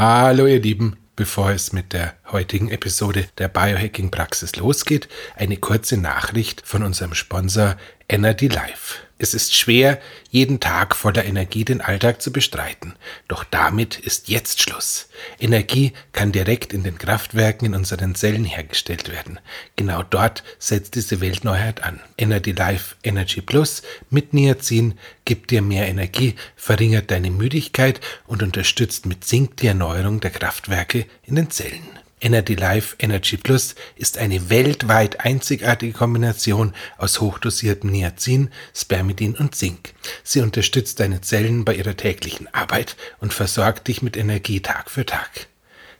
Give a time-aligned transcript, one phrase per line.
[0.00, 5.96] Hallo ihr Lieben, bevor es mit der heutigen Episode der Biohacking Praxis losgeht, eine kurze
[5.96, 7.76] Nachricht von unserem Sponsor
[8.08, 8.96] Energy Life.
[9.20, 10.00] Es ist schwer,
[10.30, 12.94] jeden Tag voller Energie den Alltag zu bestreiten.
[13.26, 15.08] Doch damit ist jetzt Schluss.
[15.40, 19.40] Energie kann direkt in den Kraftwerken in unseren Zellen hergestellt werden.
[19.74, 21.98] Genau dort setzt diese Weltneuheit an.
[22.16, 29.04] Energy Life Energy Plus mit Niacin gibt dir mehr Energie, verringert deine Müdigkeit und unterstützt
[29.04, 31.97] mit Zink die Erneuerung der Kraftwerke in den Zellen.
[32.20, 39.94] Energy Life Energy Plus ist eine weltweit einzigartige Kombination aus hochdosiertem Niacin, Spermidin und Zink.
[40.24, 45.06] Sie unterstützt deine Zellen bei ihrer täglichen Arbeit und versorgt dich mit Energie Tag für
[45.06, 45.48] Tag.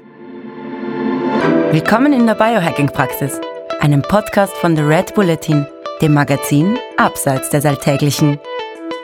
[1.71, 3.41] Willkommen in der Biohacking-Praxis,
[3.81, 5.67] einem Podcast von The Red Bulletin,
[6.01, 8.39] dem Magazin Abseits des Alltäglichen.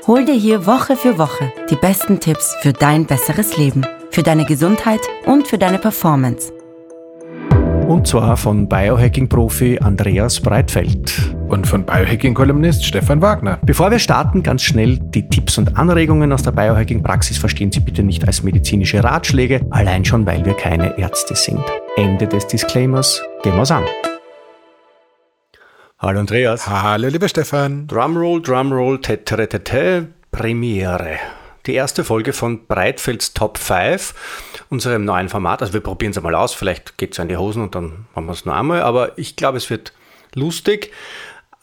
[0.08, 4.46] Hol dir hier Woche für Woche die besten Tipps für dein besseres Leben, für deine
[4.46, 6.54] Gesundheit und für deine Performance
[7.90, 11.36] und zwar von Biohacking-Profi Andreas Breitfeld.
[11.48, 13.58] Und von Biohacking-Kolumnist Stefan Wagner.
[13.64, 18.04] Bevor wir starten, ganz schnell die Tipps und Anregungen aus der Biohacking-Praxis verstehen Sie bitte
[18.04, 21.64] nicht als medizinische Ratschläge, allein schon, weil wir keine Ärzte sind.
[21.98, 23.24] Ende des Disclaimers.
[23.42, 23.84] Gehen wir's an.
[25.98, 26.70] Hallo Andreas.
[26.70, 27.88] Hallo lieber Stefan.
[27.88, 31.18] Drumroll, Drumroll, tetere, Premiere
[31.70, 34.14] die erste Folge von Breitfelds Top 5,
[34.70, 35.62] unserem neuen Format.
[35.62, 38.28] Also wir probieren es einmal aus, vielleicht geht es an die Hosen und dann machen
[38.28, 39.94] wir es nur einmal, aber ich glaube, es wird
[40.36, 40.92] lustig.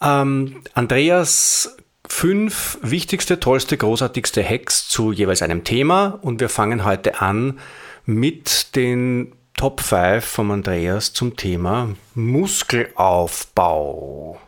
[0.01, 7.21] Ähm, Andreas fünf wichtigste, tollste, großartigste Hacks zu jeweils einem Thema und wir fangen heute
[7.21, 7.59] an
[8.05, 14.39] mit den Top 5 von Andreas zum Thema Muskelaufbau.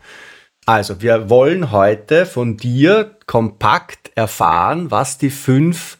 [0.66, 5.98] Also, wir wollen heute von dir kompakt erfahren, was die fünf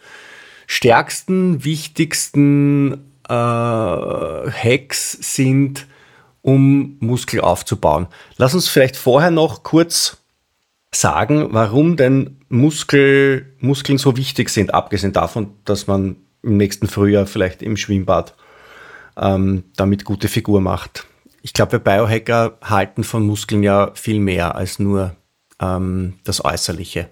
[0.71, 5.87] stärksten, wichtigsten äh, Hacks sind,
[6.43, 8.07] um Muskel aufzubauen.
[8.37, 10.19] Lass uns vielleicht vorher noch kurz
[10.95, 17.27] sagen, warum denn Muskel, Muskeln so wichtig sind, abgesehen davon, dass man im nächsten Frühjahr
[17.27, 18.35] vielleicht im Schwimmbad
[19.17, 21.07] ähm, damit gute Figur macht
[21.43, 25.17] ich glaube, wir Biohacker halten von Muskeln ja viel mehr als nur
[25.61, 27.11] ähm, das Äußerliche.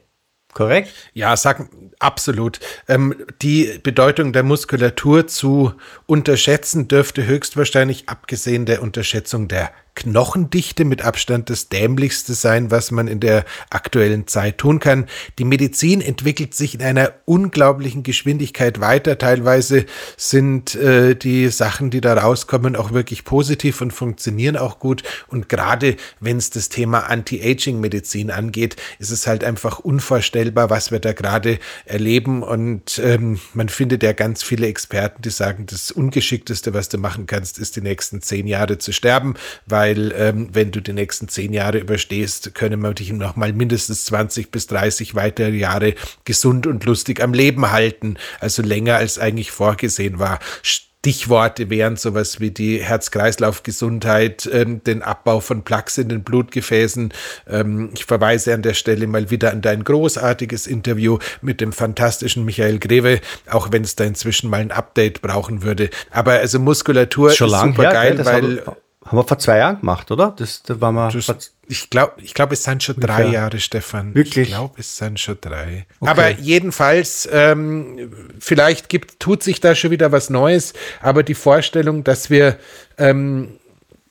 [0.58, 0.92] Korrekt?
[1.14, 1.69] Ja, sag
[2.00, 2.58] absolut.
[2.88, 5.72] Ähm, die Bedeutung der Muskulatur zu
[6.06, 13.09] unterschätzen dürfte höchstwahrscheinlich, abgesehen der Unterschätzung der Knochendichte mit Abstand das dämlichste sein, was man
[13.09, 15.06] in der aktuellen Zeit tun kann.
[15.41, 19.19] Die Medizin entwickelt sich in einer unglaublichen Geschwindigkeit weiter.
[19.19, 19.86] Teilweise
[20.16, 25.03] sind äh, die Sachen, die da rauskommen, auch wirklich positiv und funktionieren auch gut.
[25.26, 31.00] Und gerade wenn es das Thema Anti-Aging-Medizin angeht, ist es halt einfach unvorstellbar, was wir
[31.00, 32.44] da gerade erleben.
[32.44, 37.26] Und ähm, man findet ja ganz viele Experten, die sagen, das Ungeschickteste, was du machen
[37.26, 39.34] kannst, ist die nächsten zehn Jahre zu sterben,
[39.66, 43.53] weil weil ähm, wenn du die nächsten zehn Jahre überstehst, können wir dich noch mal
[43.53, 45.94] mindestens 20 bis 30 weitere Jahre
[46.25, 50.41] gesund und lustig am Leben halten, also länger als eigentlich vorgesehen war.
[50.62, 57.15] Stichworte wären sowas wie die Herz-Kreislauf-Gesundheit, ähm, den Abbau von Plaques in den Blutgefäßen.
[57.48, 62.44] Ähm, ich verweise an der Stelle mal wieder an dein großartiges Interview mit dem fantastischen
[62.44, 65.88] Michael Greve, auch wenn es da inzwischen mal ein Update brauchen würde.
[66.10, 68.62] Aber also Muskulatur Schon ist super geil, weil
[69.08, 70.34] haben wir vor zwei Jahren gemacht, oder?
[70.36, 73.32] Das, da waren wir das, ich glaube, ich glaub, es sind schon drei ja.
[73.32, 74.14] Jahre, Stefan.
[74.14, 74.48] Wirklich?
[74.48, 75.86] Ich glaube, es sind schon drei.
[76.00, 76.10] Okay.
[76.10, 82.04] Aber jedenfalls, ähm, vielleicht gibt, tut sich da schon wieder was Neues, aber die Vorstellung,
[82.04, 82.58] dass wir
[82.98, 83.58] ähm,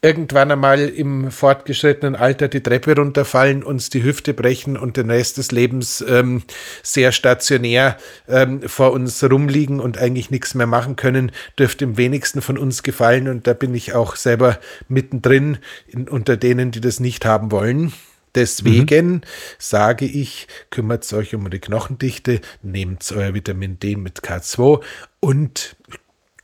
[0.02, 5.38] irgendwann einmal im fortgeschrittenen Alter die Treppe runterfallen, uns die Hüfte brechen und den Rest
[5.38, 6.44] des Lebens ähm,
[6.84, 12.42] sehr stationär ähm, vor uns rumliegen und eigentlich nichts mehr machen können, dürfte im wenigsten
[12.42, 13.28] von uns gefallen.
[13.28, 15.58] Und da bin ich auch selber mittendrin
[15.88, 17.94] in, unter denen, die das nicht haben wollen.
[18.36, 19.22] Deswegen mhm.
[19.58, 24.84] sage ich, kümmert euch um die Knochendichte, nehmt euer Vitamin D mit K2
[25.20, 25.76] und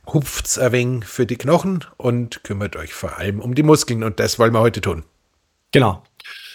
[0.06, 4.02] hupft's ein wenig für die Knochen und kümmert euch vor allem um die Muskeln.
[4.02, 5.04] Und das wollen wir heute tun.
[5.72, 6.02] Genau.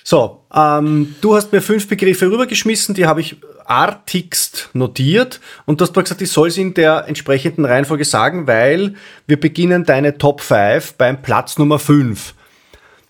[0.03, 5.85] So, ähm, du hast mir fünf Begriffe rübergeschmissen, die habe ich artigst notiert und du
[5.85, 8.95] hast gesagt, ich soll sie in der entsprechenden Reihenfolge sagen, weil
[9.27, 12.33] wir beginnen deine Top 5 beim Platz Nummer 5.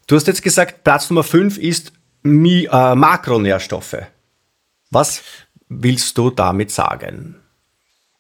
[0.08, 1.94] Du hast jetzt gesagt, Platz Nummer 5 ist
[2.24, 3.98] Mi äh, Makronährstoffe.
[4.92, 5.22] Was
[5.70, 7.39] willst du damit sagen?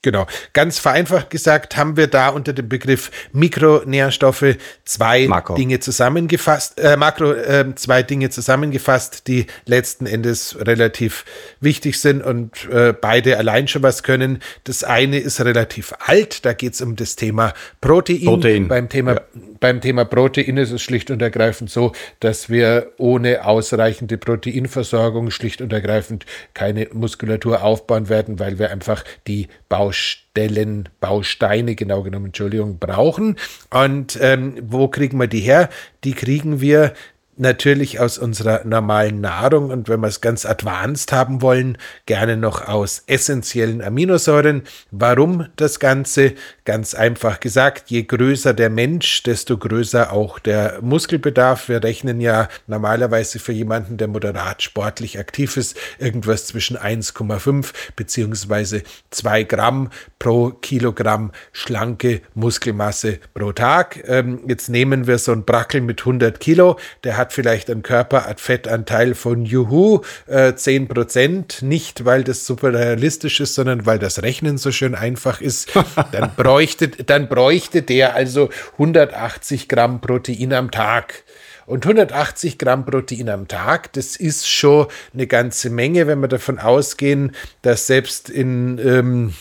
[0.02, 0.28] Genau.
[0.54, 4.56] Ganz vereinfacht gesagt haben wir da unter dem Begriff Mikronährstoffe
[4.86, 5.56] zwei Makro.
[5.56, 11.26] Dinge zusammengefasst, äh, Makro, äh, zwei Dinge zusammengefasst, die letzten Endes relativ
[11.60, 14.40] wichtig sind und äh, beide allein schon was können.
[14.64, 18.24] Das eine ist relativ alt, da geht es um das Thema Protein.
[18.24, 18.68] Protein.
[18.70, 19.22] Beim Thema, ja.
[19.60, 21.92] beim Thema Protein ist es schlicht und ergreifend so,
[22.22, 29.04] dass wir ohne ausreichende Proteinversorgung schlicht und ergreifend keine Muskulatur aufbauen werden, weil wir einfach
[29.28, 33.38] die Bau Baustellen, Bausteine, genau genommen, Entschuldigung, brauchen.
[33.72, 35.70] Und ähm, wo kriegen wir die her?
[36.04, 36.94] Die kriegen wir
[37.38, 42.68] natürlich aus unserer normalen Nahrung und wenn wir es ganz advanced haben wollen, gerne noch
[42.68, 44.64] aus essentiellen Aminosäuren.
[44.92, 46.34] Warum das Ganze?
[46.70, 51.70] Ganz einfach gesagt, je größer der Mensch, desto größer auch der Muskelbedarf.
[51.70, 58.84] Wir rechnen ja normalerweise für jemanden, der moderat sportlich aktiv ist, irgendwas zwischen 1,5 beziehungsweise
[59.12, 64.04] 2 Gramm pro Kilogramm schlanke Muskelmasse pro Tag.
[64.08, 67.84] Ähm, jetzt nehmen wir so einen Brackel mit 100 Kilo, der hat hat vielleicht einen
[67.84, 74.24] Körperfettanteil von Juhu, äh, 10 Prozent, nicht weil das super realistisch ist, sondern weil das
[74.24, 75.70] Rechnen so schön einfach ist,
[76.12, 76.59] dann bräuchte,
[77.06, 81.24] dann bräuchte der also 180 Gramm Protein am Tag.
[81.66, 86.58] Und 180 Gramm Protein am Tag, das ist schon eine ganze Menge, wenn wir davon
[86.58, 89.34] ausgehen, dass selbst in ähm,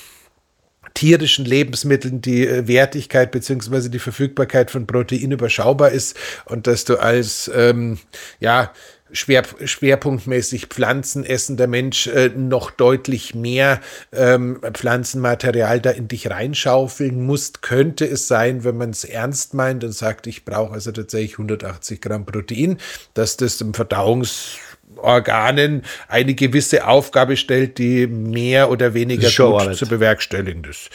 [0.99, 6.97] tierischen Lebensmitteln die äh, Wertigkeit beziehungsweise die Verfügbarkeit von Protein überschaubar ist und dass du
[6.97, 7.99] als ähm,
[8.41, 8.73] ja
[9.13, 13.81] Schwer, schwerpunktmäßig pflanzenessender Mensch äh, noch deutlich mehr
[14.13, 19.85] ähm, Pflanzenmaterial da in dich reinschaufeln musst, könnte es sein, wenn man es ernst meint
[19.85, 22.79] und sagt, ich brauche also tatsächlich 180 Gramm Protein,
[23.15, 24.59] dass das im Verdauungs
[24.97, 30.91] Organen eine gewisse Aufgabe stellt, die mehr oder weniger gut zu bewerkstelligen ist.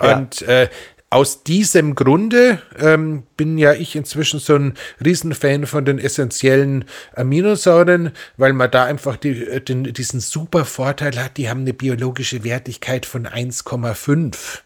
[0.00, 0.16] Ja.
[0.16, 0.68] Und äh,
[1.10, 6.84] aus diesem Grunde ähm, bin ja ich inzwischen so ein Riesenfan von den essentiellen
[7.14, 11.72] Aminosäuren, weil man da einfach die, äh, den, diesen super Vorteil hat, die haben eine
[11.72, 14.60] biologische Wertigkeit von 1,5.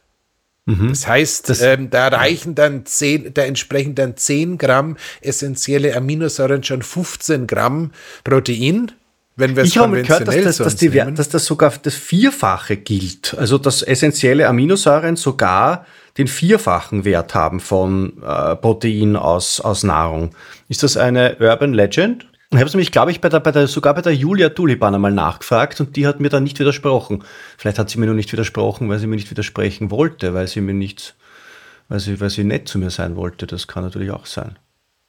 [0.67, 0.89] Mhm.
[0.89, 6.65] Das heißt, das, ähm, da reichen dann 10, da entsprechen dann 10 Gramm essentielle Aminosäuren
[6.65, 7.93] schon 15 Gramm
[8.25, 8.91] Protein.
[9.35, 13.35] Wenn wir ich habe gehört, dass das, dass, die, dass das sogar das Vierfache gilt.
[13.39, 15.87] Also dass essentielle Aminosäuren sogar
[16.19, 20.35] den vierfachen Wert haben von äh, Protein aus, aus Nahrung.
[20.69, 22.27] Ist das eine Urban Legend?
[22.51, 24.95] Ich habe es nämlich, glaube ich, bei der, bei der, sogar bei der Julia Tulipan
[24.95, 27.25] einmal nachgefragt und die hat mir dann nicht widersprochen.
[27.57, 30.61] Vielleicht hat sie mir nur nicht widersprochen, weil sie mir nicht widersprechen wollte, weil sie
[30.61, 31.15] mir nicht,
[31.89, 33.47] weil sie, weil sie nett zu mir sein wollte.
[33.47, 34.59] Das kann natürlich auch sein.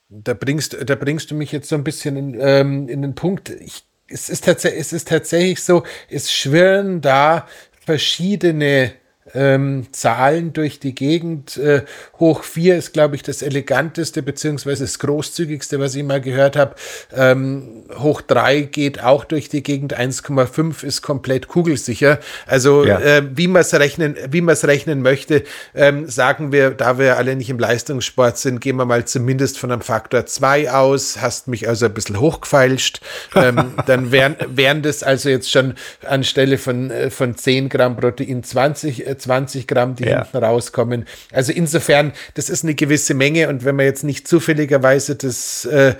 [0.07, 3.49] Da bringst, da bringst du mich jetzt so ein bisschen in, ähm, in den Punkt.
[3.49, 7.45] Ich, es, ist es ist tatsächlich so, es schwirren da
[7.85, 8.93] verschiedene
[9.33, 11.57] ähm, Zahlen durch die Gegend.
[11.57, 11.83] Äh,
[12.19, 16.75] hoch 4 ist, glaube ich, das eleganteste beziehungsweise das großzügigste, was ich mal gehört habe.
[17.15, 19.97] Ähm, hoch 3 geht auch durch die Gegend.
[19.97, 22.19] 1,5 ist komplett kugelsicher.
[22.45, 22.99] Also ja.
[22.99, 25.43] äh, wie man es rechnen, wie man es rechnen möchte,
[25.73, 29.71] ähm, sagen wir, da wir alle nicht im Leistungssport sind, gehen wir mal zumindest von
[29.71, 31.21] einem Faktor 2 aus.
[31.21, 33.01] Hast mich also ein bisschen hochgefeilscht.
[33.35, 35.73] ähm, dann wären, wären das also jetzt schon
[36.05, 40.23] anstelle von, äh, von 10 Gramm Protein 20 20 Gramm, die ja.
[40.23, 41.05] hinten rauskommen.
[41.31, 45.95] Also insofern, das ist eine gewisse Menge und wenn man jetzt nicht zufälligerweise das, äh,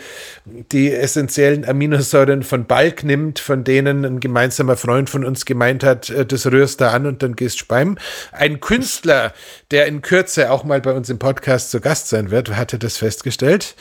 [0.46, 6.10] die essentiellen Aminosäuren von Balk nimmt, von denen ein gemeinsamer Freund von uns gemeint hat,
[6.10, 7.98] äh, das rührst du an und dann gehst speim.
[8.32, 9.34] Ein Künstler,
[9.72, 12.98] der in Kürze auch mal bei uns im Podcast zu Gast sein wird, hatte das
[12.98, 13.75] festgestellt.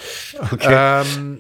[0.53, 1.03] Okay.
[1.03, 1.39] Ähm,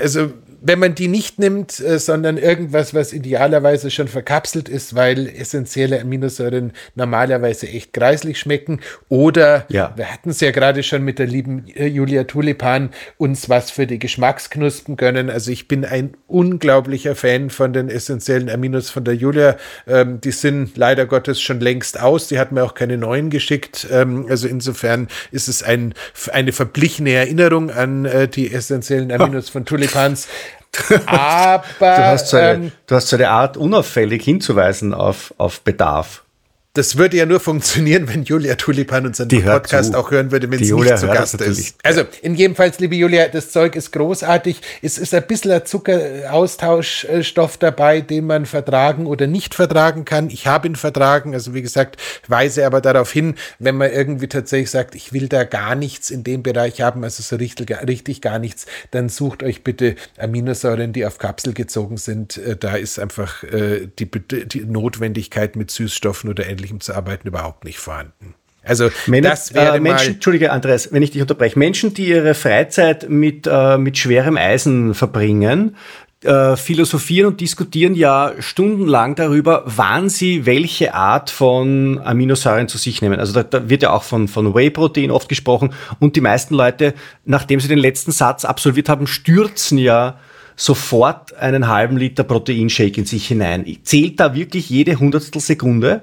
[0.00, 0.32] also
[0.64, 6.00] wenn man die nicht nimmt, äh, sondern irgendwas, was idealerweise schon verkapselt ist, weil essentielle
[6.00, 8.80] Aminosäuren normalerweise echt kreislich schmecken.
[9.08, 9.92] Oder ja.
[9.96, 13.86] wir hatten es ja gerade schon mit der lieben äh, Julia Tulipan, uns was für
[13.86, 15.30] die Geschmacksknuspen gönnen.
[15.30, 19.56] Also ich bin ein unglaublicher Fan von den essentiellen Aminos von der Julia.
[19.88, 22.28] Ähm, die sind leider Gottes schon längst aus.
[22.28, 23.88] Die hat mir auch keine neuen geschickt.
[23.90, 25.94] Ähm, also insofern ist es ein,
[26.30, 30.28] eine verblichene Erinnerung an äh, die essentiellen Aminos von Tulipans.
[31.06, 35.60] Aber du hast, so eine, ähm, du hast so eine Art unauffällig hinzuweisen auf, auf
[35.60, 36.24] Bedarf.
[36.74, 40.56] Das würde ja nur funktionieren, wenn Julia Tulipan unseren die Podcast auch hören würde, wenn
[40.58, 41.74] die sie Julia nicht zu Gast ist.
[41.82, 44.62] Also, in jedem Fall, liebe Julia, das Zeug ist großartig.
[44.80, 50.30] Es ist ein bisschen ein Zuckeraustauschstoff dabei, den man vertragen oder nicht vertragen kann.
[50.30, 51.34] Ich habe ihn vertragen.
[51.34, 55.44] Also, wie gesagt, weise aber darauf hin, wenn man irgendwie tatsächlich sagt, ich will da
[55.44, 59.62] gar nichts in dem Bereich haben, also so richtig, richtig gar nichts, dann sucht euch
[59.62, 62.38] bitte Aminosäuren, die auf Kapsel gezogen sind.
[62.38, 67.26] Äh, da ist einfach äh, die, die Notwendigkeit mit Süßstoffen oder ähnlichem Ähnlichem zu arbeiten,
[67.26, 68.34] überhaupt nicht vorhanden.
[68.64, 72.34] Also Men das wäre äh, Menschen, Entschuldige Andreas, wenn ich dich unterbreche, Menschen, die ihre
[72.34, 75.76] Freizeit mit, äh, mit schwerem Eisen verbringen,
[76.22, 83.02] äh, philosophieren und diskutieren ja stundenlang darüber, wann sie welche Art von Aminosäuren zu sich
[83.02, 83.18] nehmen.
[83.18, 86.94] Also da, da wird ja auch von, von Whey-Protein oft gesprochen und die meisten Leute,
[87.24, 90.20] nachdem sie den letzten Satz absolviert haben, stürzen ja
[90.54, 93.66] sofort einen halben Liter Proteinshake in sich hinein.
[93.82, 96.02] Zählt da wirklich jede Hundertstel Sekunde?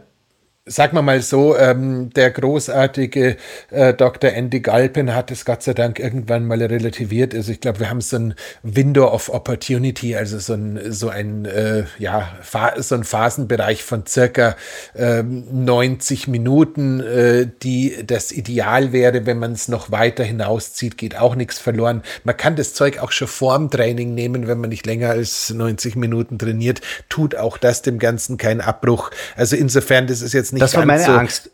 [0.70, 3.38] Sagen wir mal so, ähm, der großartige
[3.72, 4.30] äh, Dr.
[4.30, 7.34] Andy Galpin hat es Gott sei Dank irgendwann mal relativiert.
[7.34, 11.46] Also ich glaube, wir haben so ein Window of Opportunity, also so ein, so ein,
[11.46, 12.34] äh, ja,
[12.78, 14.56] so ein Phasenbereich von circa
[14.94, 21.18] äh, 90 Minuten, äh, die das Ideal wäre, wenn man es noch weiter hinauszieht, geht
[21.18, 22.04] auch nichts verloren.
[22.24, 25.96] Man kann das Zeug auch schon vorm Training nehmen, wenn man nicht länger als 90
[25.96, 29.10] Minuten trainiert, tut auch das dem Ganzen keinen Abbruch.
[29.36, 31.52] Also insofern, das ist jetzt nicht das war meine so, Angst.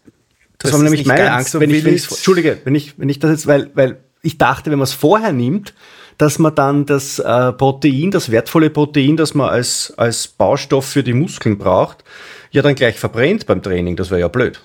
[0.57, 3.09] Das, das war nämlich meine Angst, so wenn ich, wenn ich, Entschuldige, wenn ich, wenn
[3.09, 5.74] ich das jetzt, weil, weil ich dachte, wenn man es vorher nimmt,
[6.17, 11.03] dass man dann das äh, Protein, das wertvolle Protein, das man als, als Baustoff für
[11.03, 12.03] die Muskeln braucht,
[12.51, 13.95] ja dann gleich verbrennt beim Training.
[13.95, 14.62] Das wäre ja blöd.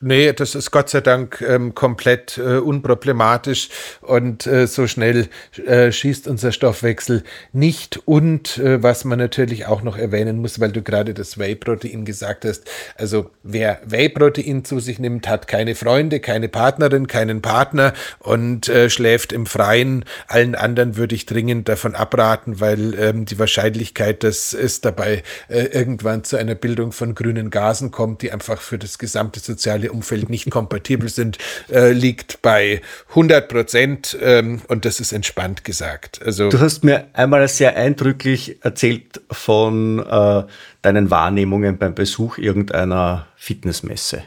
[0.00, 3.68] Nee, das ist Gott sei Dank ähm, komplett äh, unproblematisch
[4.00, 5.28] und äh, so schnell
[5.66, 8.00] äh, schießt unser Stoffwechsel nicht.
[8.04, 12.44] Und äh, was man natürlich auch noch erwähnen muss, weil du gerade das Whey-Protein gesagt
[12.44, 18.68] hast, also wer Whey-Protein zu sich nimmt, hat keine Freunde, keine Partnerin, keinen Partner und
[18.68, 20.04] äh, schläft im Freien.
[20.28, 25.64] Allen anderen würde ich dringend davon abraten, weil ähm, die Wahrscheinlichkeit, dass es dabei äh,
[25.64, 30.30] irgendwann zu einer Bildung von grünen Gasen kommt, die einfach für das gesamte soziale Umfeld
[30.30, 31.38] nicht kompatibel sind,
[31.70, 32.80] äh, liegt bei
[33.10, 36.20] 100 Prozent ähm, und das ist entspannt gesagt.
[36.24, 40.44] Also du hast mir einmal sehr eindrücklich erzählt von äh,
[40.82, 44.22] deinen Wahrnehmungen beim Besuch irgendeiner Fitnessmesse.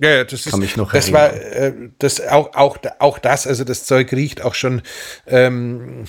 [0.00, 3.84] Ja, ja, das Kann ist, das war, äh, das auch, auch, auch das, also das
[3.84, 4.82] Zeug riecht auch schon
[5.26, 6.04] ähm,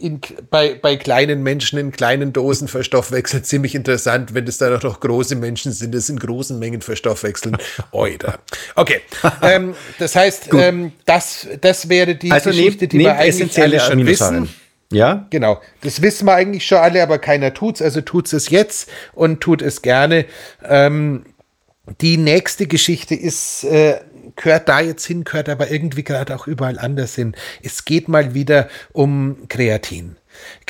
[0.00, 3.46] in, bei, bei kleinen Menschen in kleinen Dosen verstoffwechselt.
[3.46, 7.56] Ziemlich interessant, wenn es da noch große Menschen sind, das in großen Mengen verstoffwechseln.
[7.92, 8.38] Oida.
[8.74, 9.00] Okay.
[9.42, 14.06] ähm, das heißt, ähm, das, das wäre die also Geschichte, die wir eigentlich alle schon
[14.06, 14.48] wissen.
[14.92, 15.26] Ja?
[15.30, 15.60] Genau.
[15.82, 17.80] Das wissen wir eigentlich schon alle, aber keiner tut's.
[17.80, 20.24] Also tut's es jetzt und tut es gerne.
[20.64, 21.24] Ähm,
[22.00, 24.00] die nächste Geschichte ist äh,
[24.40, 27.34] gehört da jetzt hin, gehört aber irgendwie gerade auch überall anders hin.
[27.62, 30.16] Es geht mal wieder um Kreatin.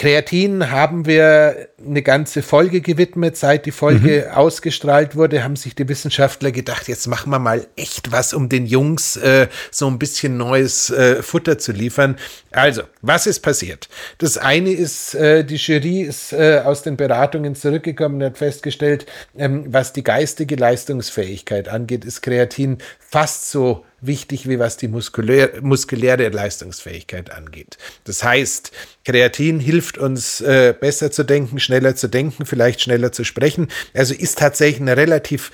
[0.00, 3.37] Kreatin haben wir eine ganze Folge gewidmet.
[3.37, 4.35] Seit die Folge mhm.
[4.35, 8.64] ausgestrahlt wurde, haben sich die Wissenschaftler gedacht, jetzt machen wir mal echt was, um den
[8.64, 12.16] Jungs äh, so ein bisschen neues äh, Futter zu liefern.
[12.50, 13.90] Also, was ist passiert?
[14.16, 19.04] Das eine ist, äh, die Jury ist äh, aus den Beratungen zurückgekommen und hat festgestellt,
[19.37, 25.50] ähm, was die geistige Leistungsfähigkeit angeht, ist Kreatin fast so wichtig, wie was die muskulär,
[25.61, 27.76] muskuläre Leistungsfähigkeit angeht.
[28.04, 28.73] Das heißt,
[29.04, 33.69] Kreatin hilft uns äh, besser zu denken, schneller zu denken, vielleicht schneller zu sprechen.
[33.95, 35.51] Also ist tatsächlich eine relativ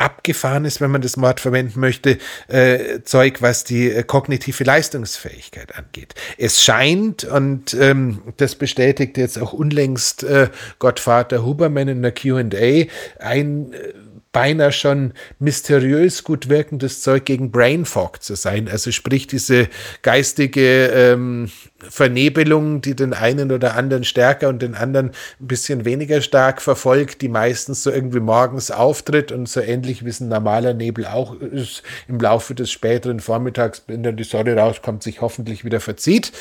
[0.00, 2.18] abgefahrenes, wenn man das Wort verwenden möchte,
[2.48, 6.14] äh, Zeug, was die äh, kognitive Leistungsfähigkeit angeht.
[6.38, 12.86] Es scheint, und ähm, das bestätigt jetzt auch unlängst äh, Gottvater Huberman in der QA,
[13.18, 13.92] ein äh,
[14.32, 18.68] beinahe schon mysteriös gut wirkendes Zeug gegen Brain Fog zu sein.
[18.68, 19.68] Also sprich diese
[20.02, 21.50] geistige ähm,
[21.88, 27.22] Vernebelung, die den einen oder anderen stärker und den anderen ein bisschen weniger stark verfolgt,
[27.22, 31.34] die meistens so irgendwie morgens auftritt und so ähnlich wie es ein normaler Nebel auch
[31.40, 36.32] ist, im Laufe des späteren Vormittags, wenn dann die Sonne rauskommt, sich hoffentlich wieder verzieht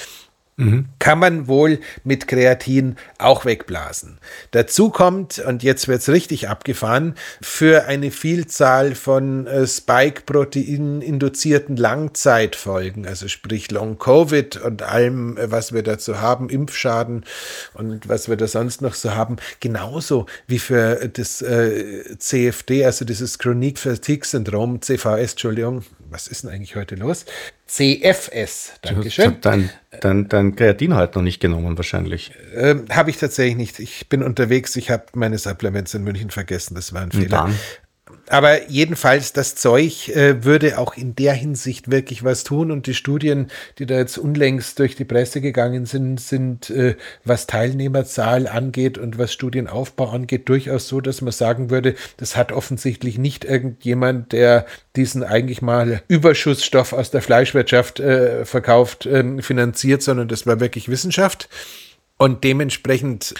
[0.59, 0.85] mhm.
[0.99, 4.19] kann man wohl mit Kreatin auch wegblasen.
[4.51, 13.07] Dazu kommt, und jetzt wird es richtig abgefahren, für eine Vielzahl von äh, Spike-Protein-induzierten Langzeitfolgen,
[13.07, 17.25] also sprich Long-Covid und allem, äh, was wir dazu haben, Impfschaden
[17.73, 23.05] und was wir da sonst noch so haben, genauso wie für das äh, CFD, also
[23.05, 27.25] dieses Chronic Fatigue Syndrom, CVS, Entschuldigung, was ist denn eigentlich heute los?
[27.67, 28.73] CFS.
[28.81, 29.37] Dankeschön.
[29.41, 29.69] Dein,
[30.01, 32.31] dein, dein Kreatin halt noch nicht genommen, wahrscheinlich.
[32.55, 33.79] Ähm, habe ich tatsächlich nicht.
[33.79, 34.75] Ich bin unterwegs.
[34.75, 36.75] Ich habe meine Supplements in München vergessen.
[36.75, 37.49] Das war ein Fehler.
[38.29, 42.69] Aber jedenfalls, das Zeug äh, würde auch in der Hinsicht wirklich was tun.
[42.69, 43.47] Und die Studien,
[43.79, 46.95] die da jetzt unlängst durch die Presse gegangen sind, sind, äh,
[47.25, 52.51] was Teilnehmerzahl angeht und was Studienaufbau angeht, durchaus so, dass man sagen würde, das hat
[52.51, 60.03] offensichtlich nicht irgendjemand, der diesen eigentlich mal Überschussstoff aus der Fleischwirtschaft äh, verkauft, ähm, finanziert,
[60.03, 61.49] sondern das war wirklich Wissenschaft.
[62.21, 63.33] Und dementsprechend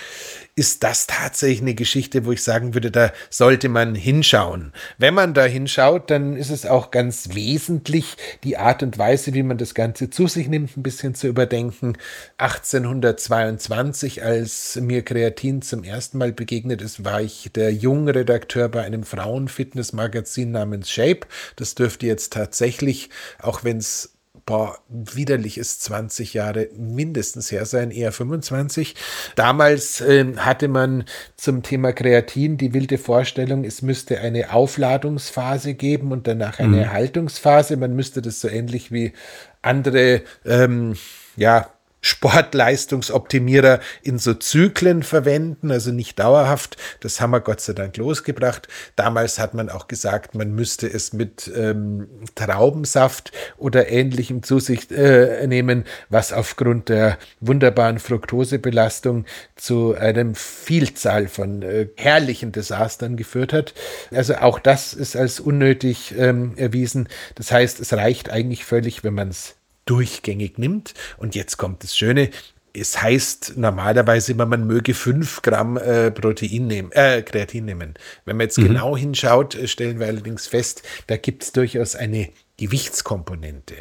[0.56, 4.72] ist das tatsächlich eine Geschichte, wo ich sagen würde, da sollte man hinschauen.
[4.98, 9.44] Wenn man da hinschaut, dann ist es auch ganz wesentlich, die Art und Weise, wie
[9.44, 11.98] man das Ganze zu sich nimmt, ein bisschen zu überdenken.
[12.38, 19.04] 1822, als mir Kreatin zum ersten Mal begegnet ist, war ich der Jungredakteur bei einem
[19.04, 21.28] Frauenfitnessmagazin namens Shape.
[21.58, 23.10] Das dürfte jetzt tatsächlich,
[23.42, 24.19] auch wenn es
[24.50, 28.96] boah, widerlich ist 20 Jahre mindestens her sein, eher 25.
[29.36, 31.04] Damals äh, hatte man
[31.36, 36.80] zum Thema Kreatin die wilde Vorstellung, es müsste eine Aufladungsphase geben und danach eine mhm.
[36.80, 37.78] Erhaltungsphase.
[37.78, 39.14] Man müsste das so ähnlich wie
[39.62, 40.96] andere ähm,
[41.36, 41.70] ja,
[42.02, 46.78] Sportleistungsoptimierer in so Zyklen verwenden, also nicht dauerhaft.
[47.02, 48.68] Das haben wir Gott sei Dank losgebracht.
[48.96, 54.90] Damals hat man auch gesagt, man müsste es mit ähm, Traubensaft oder ähnlichem zu sich
[54.92, 59.26] äh, nehmen, was aufgrund der wunderbaren Fructosebelastung
[59.56, 63.74] zu einem Vielzahl von äh, herrlichen Desastern geführt hat.
[64.12, 67.10] Also auch das ist als unnötig ähm, erwiesen.
[67.36, 69.59] Das heißt, es reicht eigentlich völlig, wenn man es
[69.90, 70.94] durchgängig nimmt.
[71.18, 72.30] Und jetzt kommt das Schöne,
[72.74, 77.96] es heißt normalerweise immer, man möge 5 Gramm äh, Protein nehmen, äh, Kreatin nehmen.
[78.26, 78.68] Wenn man jetzt mhm.
[78.68, 83.76] genau hinschaut, äh, stellen wir allerdings fest, da gibt es durchaus eine Gewichtskomponente.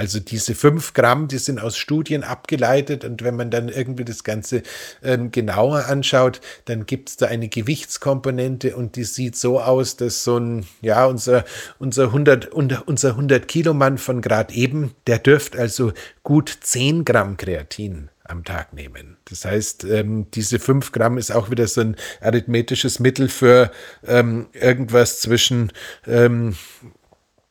[0.00, 4.24] Also diese fünf Gramm, die sind aus Studien abgeleitet und wenn man dann irgendwie das
[4.24, 4.62] Ganze
[5.02, 10.24] ähm, genauer anschaut, dann gibt es da eine Gewichtskomponente und die sieht so aus, dass
[10.24, 11.44] so ein, ja, unser,
[11.78, 15.92] unser 100, unser 100 Kilo Mann von gerade eben, der dürft also
[16.22, 19.18] gut 10 Gramm Kreatin am Tag nehmen.
[19.28, 23.70] Das heißt, ähm, diese 5 Gramm ist auch wieder so ein arithmetisches Mittel für
[24.06, 25.72] ähm, irgendwas zwischen
[26.06, 26.56] ähm,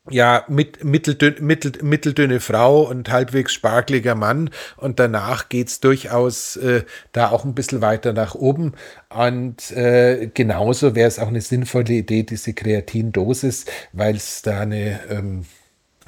[0.09, 4.49] ja, mit, mitteldünn, mittel, mitteldünne Frau und halbwegs sparkliger Mann.
[4.77, 8.73] Und danach geht's durchaus äh, da auch ein bisschen weiter nach oben.
[9.09, 14.99] Und äh, genauso wäre es auch eine sinnvolle Idee, diese Kreatindosis, weil es da eine
[15.09, 15.45] ähm,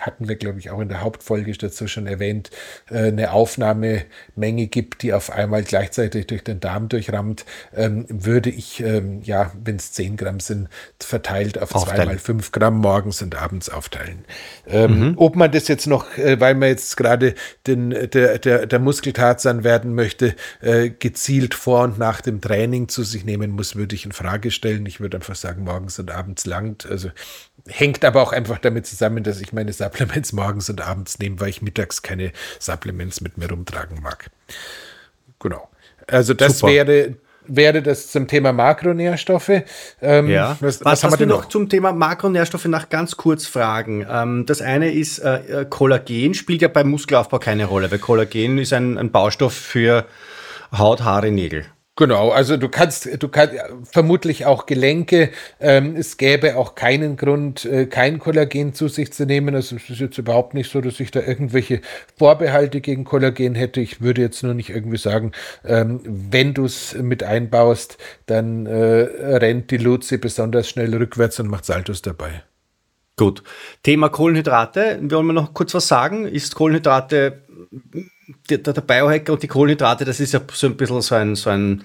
[0.02, 2.50] hatten wir, glaube ich, auch in der Hauptfolge dazu schon erwähnt,
[2.90, 8.82] äh, eine Aufnahmemenge gibt, die auf einmal gleichzeitig durch den Darm durchrammt, ähm, würde ich,
[8.82, 11.98] ähm, ja, wenn es 10 Gramm sind, verteilt auf aufteilen.
[11.98, 14.26] zweimal 5 Gramm morgens und abends aufteilen.
[14.68, 15.14] Ähm, mhm.
[15.18, 17.36] Ob man das jetzt noch, äh, weil man jetzt gerade
[17.68, 23.04] den, der, der, der Muskeltarzan werden möchte, äh, gezielt vor und nach dem Training zu
[23.04, 24.86] sich nehmen muss, würde ich in Frage stellen.
[24.88, 26.86] Ich würde einfach sagen, morgens und abends langt.
[26.88, 27.12] Also
[27.67, 31.50] hängt aber auch einfach damit zusammen, dass ich meine Supplements morgens und abends nehme, weil
[31.50, 34.30] ich mittags keine Supplements mit mir rumtragen mag.
[35.39, 35.69] Genau.
[36.08, 36.74] Also das Super.
[36.74, 37.15] wäre
[37.47, 39.63] wäre das zum Thema Makronährstoffe.
[40.02, 40.58] Ähm, ja.
[40.60, 44.06] Was, was, was haben wir noch zum Thema Makronährstoffe nach ganz kurz fragen?
[44.10, 48.58] Ähm, das eine ist, äh, äh, Kollagen spielt ja beim Muskelaufbau keine Rolle, weil Kollagen
[48.58, 50.06] ist ein, ein Baustoff für
[50.78, 51.65] Haut, Haare, Nägel.
[51.97, 55.30] Genau, also du kannst, du kannst vermutlich auch Gelenke.
[55.60, 59.56] Ähm, es gäbe auch keinen Grund, äh, kein Kollagen zu sich zu nehmen.
[59.56, 61.82] Also es ist jetzt überhaupt nicht so, dass ich da irgendwelche
[62.17, 63.82] Vorbehalte gegen Kollagen hätte.
[63.82, 65.34] Ich würde jetzt nur nicht irgendwie sagen,
[65.65, 71.49] ähm, wenn du es mit einbaust, dann äh, rennt die Luzi besonders schnell rückwärts und
[71.49, 72.41] macht Saltos dabei.
[73.17, 73.43] Gut.
[73.84, 74.97] Thema Kohlenhydrate.
[75.04, 76.25] Wollen wir noch kurz was sagen?
[76.25, 77.43] Ist Kohlenhydrate
[78.50, 81.50] der, der Biohacker und die Kohlenhydrate, das ist ja so ein bisschen so ein, so
[81.50, 81.84] ein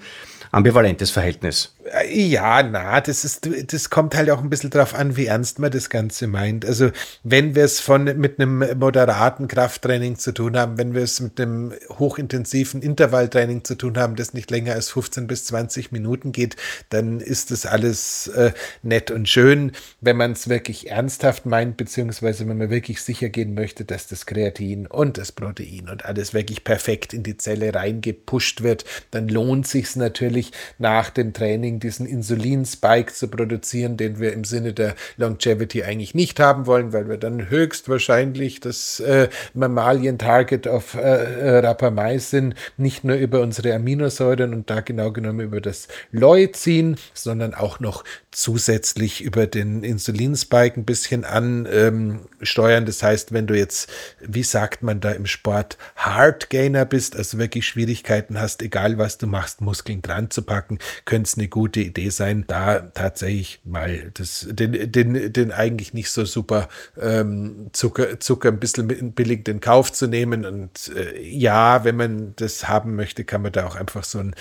[0.51, 1.75] ambivalentes Verhältnis.
[2.09, 5.71] Ja, na, das ist, das kommt halt auch ein bisschen drauf an, wie ernst man
[5.71, 6.65] das Ganze meint.
[6.65, 6.91] Also,
[7.23, 11.39] wenn wir es von, mit einem moderaten Krafttraining zu tun haben, wenn wir es mit
[11.39, 16.55] einem hochintensiven Intervalltraining zu tun haben, das nicht länger als 15 bis 20 Minuten geht,
[16.89, 18.51] dann ist das alles äh,
[18.83, 19.71] nett und schön.
[20.01, 24.25] Wenn man es wirklich ernsthaft meint, beziehungsweise wenn man wirklich sicher gehen möchte, dass das
[24.25, 29.67] Kreatin und das Protein und alles wirklich perfekt in die Zelle reingepusht wird, dann lohnt
[29.67, 35.83] sich natürlich nach dem Training diesen Insulin-Spike zu produzieren, den wir im Sinne der Longevity
[35.83, 42.55] eigentlich nicht haben wollen, weil wir dann höchstwahrscheinlich das äh, Mammalien-Target auf äh, äh, Rapamycin
[42.77, 48.03] nicht nur über unsere Aminosäuren und da genau genommen über das Leucin, sondern auch noch
[48.31, 52.83] zusätzlich über den Insulinspike ein bisschen ansteuern.
[52.83, 53.89] Ähm, das heißt, wenn du jetzt,
[54.21, 59.25] wie sagt man da im Sport, Hardgainer bist, also wirklich Schwierigkeiten hast, egal was du
[59.25, 64.47] machst, Muskeln dran zu packen, könnte es eine gute Idee sein, da tatsächlich mal das,
[64.49, 69.91] den, den, den eigentlich nicht so super ähm, Zucker, Zucker ein bisschen billig in Kauf
[69.91, 70.45] zu nehmen.
[70.45, 74.35] Und äh, ja, wenn man das haben möchte, kann man da auch einfach so ein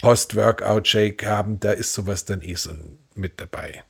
[0.00, 1.60] Post-Workout-Shake haben.
[1.60, 2.70] Da ist sowas dann eh so
[3.14, 3.84] mit dabei.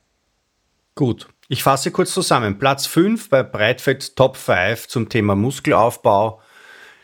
[0.95, 1.27] Gut.
[1.47, 2.59] Ich fasse kurz zusammen.
[2.59, 6.41] Platz 5 bei Breitfett Top 5 zum Thema Muskelaufbau.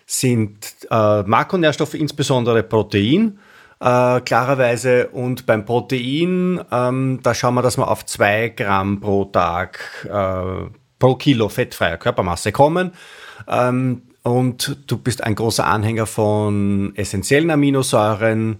[0.05, 3.39] sind äh, Makronährstoffe, insbesondere Protein.
[3.79, 9.25] Äh, klarerweise und beim Protein, ähm, da schauen wir, dass wir auf zwei Gramm pro
[9.25, 12.91] Tag äh, pro Kilo fettfreier Körpermasse kommen.
[13.47, 18.57] Ähm, und du bist ein großer Anhänger von essentiellen Aminosäuren.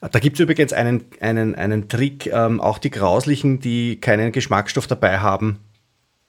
[0.00, 4.86] Da gibt es übrigens einen, einen, einen Trick, ähm, auch die grauslichen, die keinen Geschmacksstoff
[4.86, 5.60] dabei haben.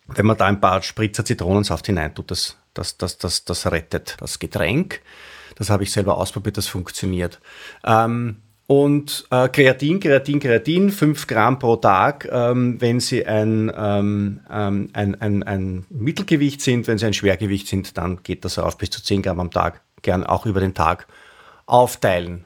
[0.08, 4.40] Wenn man da ein paar Spritzer Zitronensaft hineintut, das, das, das, das, das rettet das
[4.40, 5.02] Getränk.
[5.58, 7.40] Das habe ich selber ausprobiert, das funktioniert.
[7.84, 14.42] Ähm, und äh, Kreatin, Kreatin, Kreatin, 5 Gramm pro Tag, ähm, wenn Sie ein, ähm,
[14.52, 18.78] ähm, ein, ein, ein Mittelgewicht sind, wenn Sie ein Schwergewicht sind, dann geht das auf
[18.78, 21.08] bis zu 10 Gramm am Tag, gern auch über den Tag
[21.66, 22.46] aufteilen.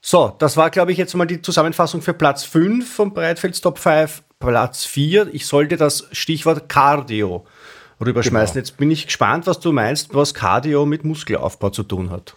[0.00, 3.78] So, das war, glaube ich, jetzt mal die Zusammenfassung für Platz 5 von Breitfelds Top
[3.78, 4.22] 5.
[4.38, 7.44] Platz 4, ich sollte das Stichwort Cardio
[8.00, 8.54] rüberschmeißen.
[8.54, 8.60] Genau.
[8.64, 12.34] Jetzt bin ich gespannt, was du meinst, was Cardio mit Muskelaufbau zu tun hat.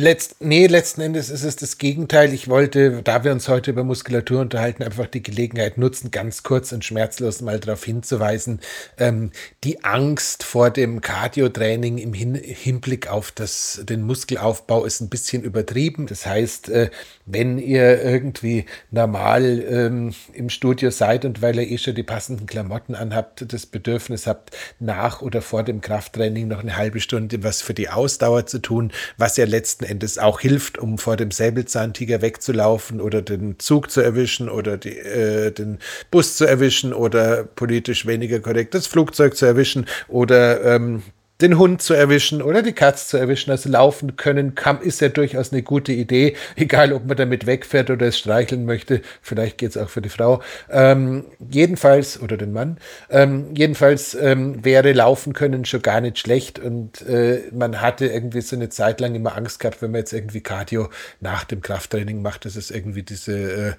[0.00, 2.32] Letzt, nee, letzten Endes ist es das Gegenteil.
[2.32, 6.70] Ich wollte, da wir uns heute über Muskulatur unterhalten, einfach die Gelegenheit nutzen, ganz kurz
[6.70, 8.60] und schmerzlos mal darauf hinzuweisen,
[8.98, 9.32] ähm,
[9.64, 15.42] die Angst vor dem Cardio-Training im Hin Hinblick auf das, den Muskelaufbau ist ein bisschen
[15.42, 16.06] übertrieben.
[16.06, 16.90] Das heißt, äh,
[17.26, 22.46] wenn ihr irgendwie normal ähm, im Studio seid und weil ihr eh schon die passenden
[22.46, 27.62] Klamotten anhabt, das Bedürfnis habt, nach oder vor dem Krafttraining noch eine halbe Stunde was
[27.62, 32.22] für die Ausdauer zu tun, was ja letzten Endes auch hilft, um vor dem Säbelzahntiger
[32.22, 35.78] wegzulaufen oder den Zug zu erwischen oder die, äh, den
[36.10, 41.02] Bus zu erwischen oder politisch weniger korrekt das Flugzeug zu erwischen oder ähm,
[41.40, 43.50] den Hund zu erwischen oder die Katze zu erwischen.
[43.50, 47.90] Also laufen können kann, ist ja durchaus eine gute Idee, egal ob man damit wegfährt
[47.90, 49.02] oder es streicheln möchte.
[49.22, 50.42] Vielleicht geht es auch für die Frau.
[50.70, 52.78] Ähm, jedenfalls, oder den Mann,
[53.10, 58.40] ähm, jedenfalls ähm, wäre Laufen können schon gar nicht schlecht und äh, man hatte irgendwie
[58.40, 60.88] so eine Zeit lang immer Angst gehabt, wenn man jetzt irgendwie Cardio
[61.20, 63.76] nach dem Krafttraining macht, dass es irgendwie diese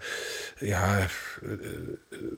[0.61, 1.07] äh, ja,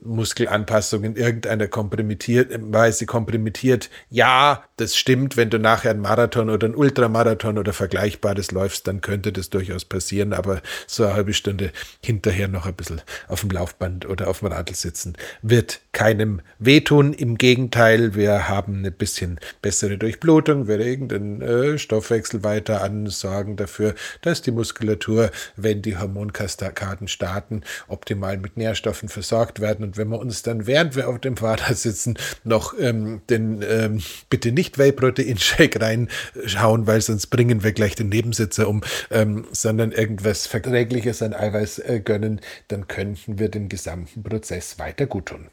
[0.02, 3.90] Muskelanpassung in irgendeiner komprimiert, Weise komprimiert.
[4.10, 8.86] Ja, das stimmt stimmt, wenn du nachher einen Marathon oder einen Ultramarathon oder Vergleichbares läufst,
[8.86, 11.70] dann könnte das durchaus passieren, aber so eine halbe Stunde
[12.02, 17.12] hinterher noch ein bisschen auf dem Laufband oder auf dem Radl sitzen, wird keinem wehtun.
[17.12, 23.06] Im Gegenteil, wir haben eine bisschen bessere Durchblutung, wir regen den äh, Stoffwechsel weiter an,
[23.06, 29.84] sorgen dafür, dass die Muskulatur, wenn die Hormonkaskaden starten, optimal mit Nährstoffen versorgt werden.
[29.84, 34.02] Und wenn wir uns dann, während wir auf dem Fahrrad sitzen, noch ähm, den ähm,
[34.30, 39.92] bitte nicht Vapor Proteinshake reinschauen, weil sonst bringen wir gleich den Nebensitzer um, ähm, sondern
[39.92, 45.48] irgendwas Verträgliches an Eiweiß äh, gönnen, dann könnten wir dem gesamten Prozess weiter gut tun.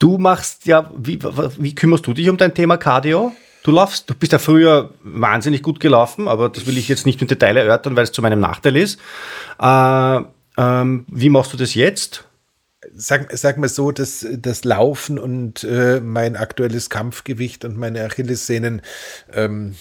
[0.00, 3.32] Du machst ja, wie, wie kümmerst du dich um dein Thema Cardio?
[3.62, 7.22] Du laufst, du bist ja früher wahnsinnig gut gelaufen, aber das will ich jetzt nicht
[7.22, 8.98] im Detail erörtern, weil es zu meinem Nachteil ist.
[9.60, 10.20] Äh,
[10.56, 12.24] ähm, wie machst du das jetzt?
[12.94, 18.82] sag, sag mal so, dass das Laufen und äh, mein aktuelles Kampfgewicht und meine Achillessehnen,
[19.32, 19.76] ähm,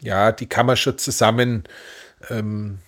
[0.00, 1.64] ja, die kann man schon zusammen
[2.30, 2.78] ähm,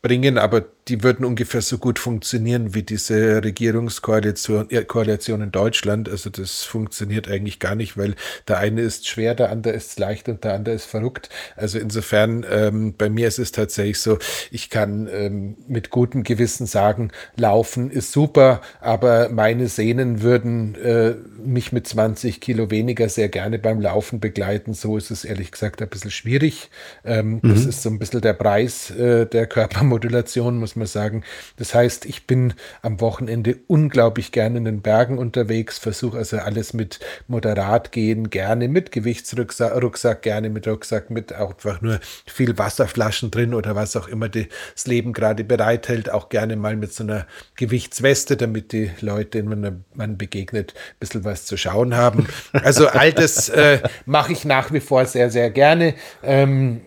[0.00, 6.06] bringen, aber die würden ungefähr so gut funktionieren wie diese Regierungskoalition äh, Koalition in Deutschland.
[6.06, 8.14] Also das funktioniert eigentlich gar nicht, weil
[8.46, 11.30] der eine ist schwer, der andere ist leicht und der andere ist verrückt.
[11.56, 14.18] Also insofern, ähm, bei mir ist es tatsächlich so,
[14.50, 21.14] ich kann ähm, mit gutem Gewissen sagen, Laufen ist super, aber meine Sehnen würden äh,
[21.42, 24.74] mich mit 20 Kilo weniger sehr gerne beim Laufen begleiten.
[24.74, 26.68] So ist es ehrlich gesagt ein bisschen schwierig.
[27.02, 27.54] Ähm, mhm.
[27.54, 31.24] Das ist so ein bisschen der Preis äh, der Körpermodulation, muss muss man sagen.
[31.56, 36.74] Das heißt, ich bin am Wochenende unglaublich gerne in den Bergen unterwegs, versuche also alles
[36.74, 42.58] mit moderat gehen, gerne mit Gewichtsrucksack, Rucksack, gerne mit Rucksack, mit auch einfach nur viel
[42.58, 47.04] Wasserflaschen drin oder was auch immer das Leben gerade bereithält, auch gerne mal mit so
[47.04, 52.26] einer Gewichtsweste, damit die Leute, denen man, begegnet, ein bisschen was zu schauen haben.
[52.52, 55.94] Also all das äh, mache ich nach wie vor sehr, sehr gerne.
[56.22, 56.82] Ähm,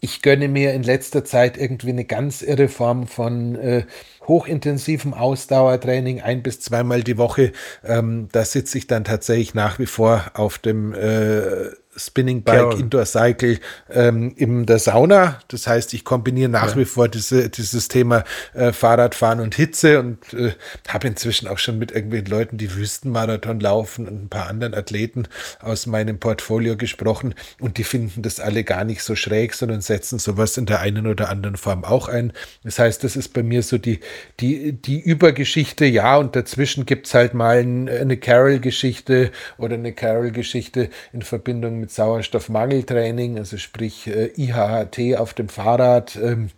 [0.00, 3.84] ich gönne mir in letzter Zeit irgendwie eine ganz irre Form von äh,
[4.26, 7.52] hochintensivem Ausdauertraining, ein bis zweimal die Woche.
[7.84, 12.80] Ähm, da sitze ich dann tatsächlich nach wie vor auf dem äh, Spinning Bike, Carol.
[12.80, 13.58] Indoor Cycle
[13.90, 15.40] ähm, in der Sauna.
[15.48, 16.76] Das heißt, ich kombiniere nach ja.
[16.76, 20.52] wie vor diese, dieses Thema äh, Fahrradfahren und Hitze und äh,
[20.88, 25.24] habe inzwischen auch schon mit irgendwelchen Leuten, die Wüstenmarathon laufen und ein paar anderen Athleten
[25.60, 30.18] aus meinem Portfolio gesprochen und die finden das alle gar nicht so schräg, sondern setzen
[30.18, 32.32] sowas in der einen oder anderen Form auch ein.
[32.62, 34.00] Das heißt, das ist bei mir so die,
[34.40, 40.90] die, die Übergeschichte, ja, und dazwischen gibt es halt mal eine Carol-Geschichte oder eine Carol-Geschichte
[41.12, 46.16] in Verbindung mit mit Sauerstoffmangeltraining, also sprich äh, IHHT auf dem Fahrrad.
[46.16, 46.50] Ähm,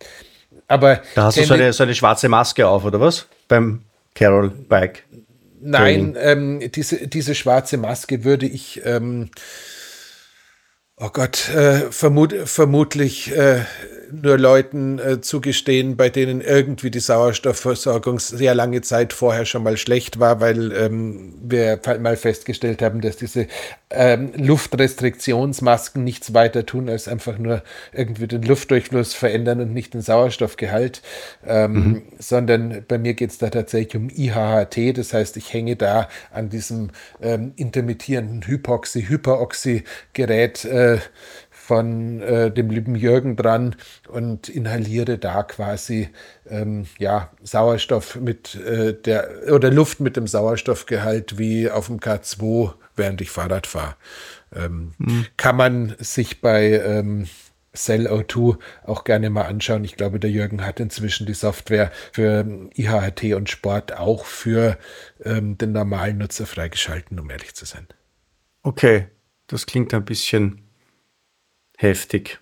[0.67, 3.27] aber da hast du so eine, so eine schwarze Maske auf, oder was?
[3.47, 3.83] Beim
[4.15, 5.03] Carol Bike.
[5.61, 9.29] Nein, ähm, diese, diese schwarze Maske würde ich, ähm,
[10.97, 13.65] oh Gott, äh, vermut, vermutlich äh,
[14.11, 19.77] nur Leuten äh, zugestehen, bei denen irgendwie die Sauerstoffversorgung sehr lange Zeit vorher schon mal
[19.77, 23.47] schlecht war, weil ähm, wir mal festgestellt haben, dass diese
[23.89, 30.01] ähm, Luftrestriktionsmasken nichts weiter tun, als einfach nur irgendwie den Luftdurchfluss verändern und nicht den
[30.01, 31.01] Sauerstoffgehalt,
[31.45, 32.01] ähm, mhm.
[32.19, 36.49] sondern bei mir geht es da tatsächlich um IHHT, das heißt, ich hänge da an
[36.49, 36.89] diesem
[37.21, 40.97] ähm, intermittierenden Hypoxy-Hyperoxy-Gerät äh,
[41.69, 43.75] von äh, dem lieben Jürgen dran
[44.07, 46.09] und inhaliere da quasi
[46.49, 52.73] ähm, ja, Sauerstoff mit äh, der oder Luft mit dem Sauerstoffgehalt wie auf dem K2,
[52.95, 53.97] während ich Fahrrad fahre.
[54.51, 55.27] Ähm, mhm.
[55.37, 57.27] Kann man sich bei ähm,
[57.75, 59.83] Cell O2 auch gerne mal anschauen.
[59.83, 64.79] Ich glaube, der Jürgen hat inzwischen die Software für IHT und Sport auch für
[65.23, 67.85] ähm, den normalen Nutzer freigeschalten, um ehrlich zu sein.
[68.63, 69.05] Okay,
[69.45, 70.63] das klingt ein bisschen
[71.79, 72.39] heftig.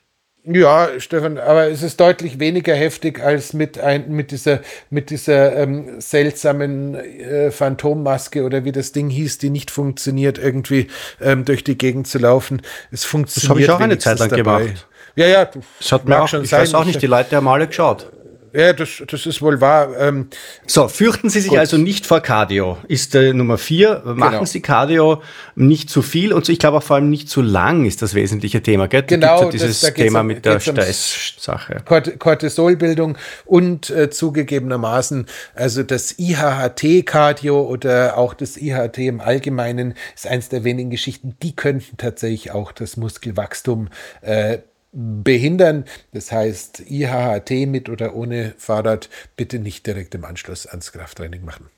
[0.50, 5.58] Ja, Stefan, aber es ist deutlich weniger heftig als mit, ein, mit dieser, mit dieser
[5.58, 10.88] ähm, seltsamen äh, Phantommaske oder wie das Ding hieß, die nicht funktioniert, irgendwie
[11.20, 12.62] ähm, durch die Gegend zu laufen.
[12.92, 13.44] Es funktioniert.
[13.44, 14.64] Das habe ich auch eine Zeit lang dabei.
[14.64, 14.88] gemacht.
[15.18, 15.46] Ja, ja.
[15.80, 16.62] Das hat mir auch, schon ich sein.
[16.62, 18.10] weiß auch nicht, die Leute haben alle geschaut.
[18.58, 19.96] Ja, das, das ist wohl wahr.
[20.00, 20.30] Ähm,
[20.66, 21.60] so, fürchten Sie sich gut.
[21.60, 24.02] also nicht vor Cardio, ist äh, Nummer vier.
[24.04, 24.46] Machen genau.
[24.46, 25.22] Sie Cardio
[25.54, 28.16] nicht zu viel und so, ich glaube auch vor allem nicht zu lang ist das
[28.16, 28.88] wesentliche Thema.
[28.88, 29.04] Gell?
[29.04, 31.84] Genau, da dieses das, da Thema um, mit der Stresssache.
[32.18, 40.50] Cortisolbildung und äh, zugegebenermaßen, also das IHHT-Cardio oder auch das IHT im Allgemeinen ist eins
[40.50, 43.90] der wenigen Geschichten, die könnten tatsächlich auch das Muskelwachstum
[44.22, 44.58] äh,
[44.98, 45.86] behindern.
[46.12, 51.70] Das heißt, IHHT mit oder ohne Fahrrad bitte nicht direkt im Anschluss ans Krafttraining machen.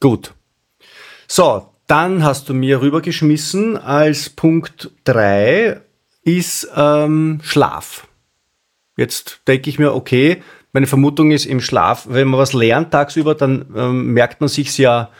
[0.00, 0.34] Gut.
[1.26, 5.80] So, dann hast du mir rübergeschmissen als Punkt 3
[6.24, 8.06] ist ähm, Schlaf.
[8.96, 13.34] Jetzt denke ich mir, okay, meine Vermutung ist im Schlaf, wenn man was lernt tagsüber,
[13.34, 15.10] dann ähm, merkt man sich ja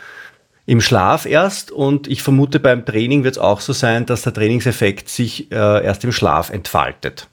[0.66, 4.34] im Schlaf erst und ich vermute beim Training wird es auch so sein, dass der
[4.34, 7.28] Trainingseffekt sich äh, erst im Schlaf entfaltet.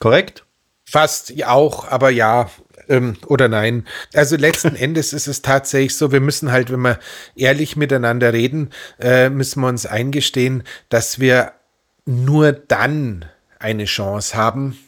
[0.00, 0.44] Korrekt?
[0.84, 2.50] Fast auch, aber ja,
[2.88, 3.86] ähm, oder nein.
[4.14, 6.98] Also letzten Endes ist es tatsächlich so, wir müssen halt, wenn wir
[7.36, 11.52] ehrlich miteinander reden, äh, müssen wir uns eingestehen, dass wir
[12.06, 13.26] nur dann
[13.58, 14.78] eine Chance haben,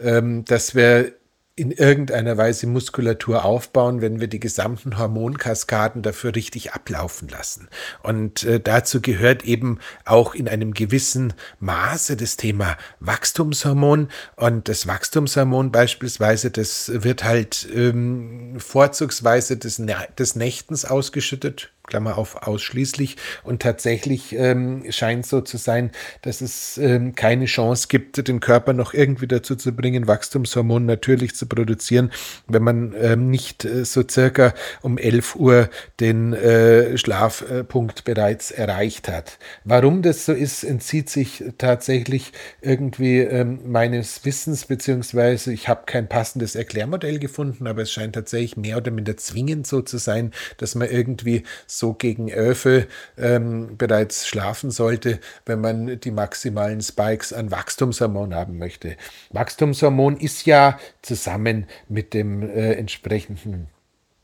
[0.00, 1.12] ähm, dass wir
[1.54, 7.68] in irgendeiner Weise Muskulatur aufbauen, wenn wir die gesamten Hormonkaskaden dafür richtig ablaufen lassen.
[8.02, 14.08] Und äh, dazu gehört eben auch in einem gewissen Maße das Thema Wachstumshormon.
[14.36, 19.82] Und das Wachstumshormon beispielsweise, das wird halt ähm, vorzugsweise des,
[20.18, 23.16] des Nächtens ausgeschüttet Klammer auf ausschließlich.
[23.42, 25.90] Und tatsächlich ähm, scheint so zu sein,
[26.22, 31.34] dass es ähm, keine Chance gibt, den Körper noch irgendwie dazu zu bringen, Wachstumshormone natürlich
[31.34, 32.12] zu produzieren,
[32.46, 39.08] wenn man ähm, nicht äh, so circa um 11 Uhr den äh, Schlafpunkt bereits erreicht
[39.08, 39.38] hat.
[39.64, 46.08] Warum das so ist, entzieht sich tatsächlich irgendwie ähm, meines Wissens, beziehungsweise ich habe kein
[46.08, 50.74] passendes Erklärmodell gefunden, aber es scheint tatsächlich mehr oder minder zwingend so zu sein, dass
[50.74, 51.42] man irgendwie
[51.78, 58.58] so gegen Öfe ähm, bereits schlafen sollte, wenn man die maximalen Spikes an Wachstumshormon haben
[58.58, 58.96] möchte.
[59.30, 63.68] Wachstumshormon ist ja zusammen mit dem äh, entsprechenden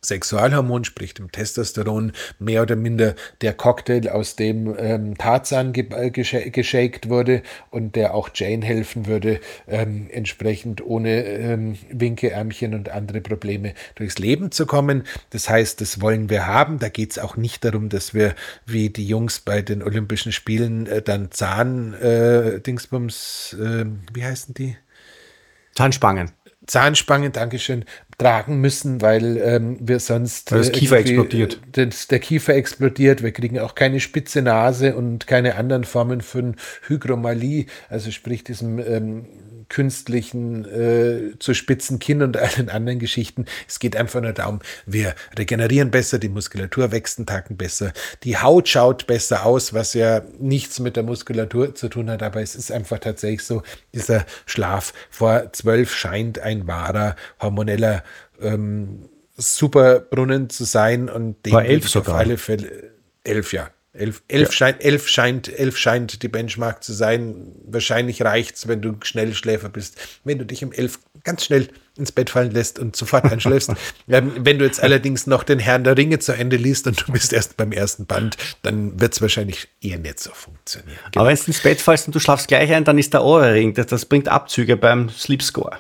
[0.03, 6.11] Sexualhormon, sprich dem Testosteron, mehr oder minder der Cocktail, aus dem ähm, Tarzan ge äh,
[6.11, 13.21] geshakt wurde und der auch Jane helfen würde, ähm, entsprechend ohne ähm, Winkeärmchen und andere
[13.21, 15.03] Probleme durchs Leben zu kommen.
[15.31, 16.79] Das heißt, das wollen wir haben.
[16.79, 20.87] Da geht es auch nicht darum, dass wir wie die Jungs bei den Olympischen Spielen
[20.87, 24.77] äh, dann Zahn-Dingsbums, äh, wie heißen die?
[25.75, 26.31] Zahnspangen.
[26.67, 27.85] Zahnspangen, Dankeschön,
[28.19, 30.51] tragen müssen, weil ähm, wir sonst.
[30.51, 31.61] Weil das äh, Kiefer explodiert.
[31.73, 33.23] Das, der Kiefer explodiert.
[33.23, 36.57] Wir kriegen auch keine spitze Nase und keine anderen Formen von
[36.89, 39.27] Hygromalie, also sprich diesem ähm,
[39.69, 43.47] künstlichen äh, zu spitzen Kinn und allen anderen Geschichten.
[43.67, 47.93] Es geht einfach nur darum, wir regenerieren besser, die Muskulatur wächst einen Tacken besser,
[48.25, 52.41] die Haut schaut besser aus, was ja nichts mit der Muskulatur zu tun hat, aber
[52.41, 53.63] es ist einfach tatsächlich so,
[53.95, 58.03] dieser Schlaf vor zwölf scheint ein wahrer hormoneller
[58.41, 62.15] ähm, Superbrunnen zu sein und den War elf sogar.
[62.15, 62.93] auf alle Fälle
[63.25, 63.71] elf, ja.
[63.95, 64.53] Elf, elf, ja.
[64.53, 67.53] scheint, elf, scheint, elf scheint die Benchmark zu sein.
[67.65, 69.97] Wahrscheinlich reicht es, wenn du schnell Schläfer bist.
[70.25, 73.73] Wenn du dich um elf ganz schnell ins Bett fallen lässt und sofort einschläfst.
[74.09, 77.13] ähm, wenn du jetzt allerdings noch den Herrn der Ringe zu Ende liest und du
[77.13, 80.99] bist erst beim ersten Band, dann wird es wahrscheinlich eher nicht so funktionieren.
[81.11, 81.23] Genau.
[81.23, 83.75] Aber wenn du ins Bett fallst und du schlafst gleich ein, dann ist der Ohrring.
[83.75, 85.79] Das, das bringt Abzüge beim Sleep Score.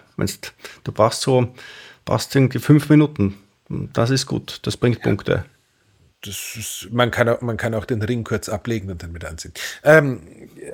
[0.82, 1.54] Du brauchst so,
[2.04, 3.34] brauchst irgendwie fünf Minuten.
[3.68, 4.60] Das ist gut.
[4.62, 5.02] Das bringt ja.
[5.02, 5.44] Punkte
[6.22, 9.24] das ist, man, kann auch, man kann auch den Ring kurz ablegen und dann mit
[9.24, 9.52] anziehen.
[9.84, 10.22] Ähm,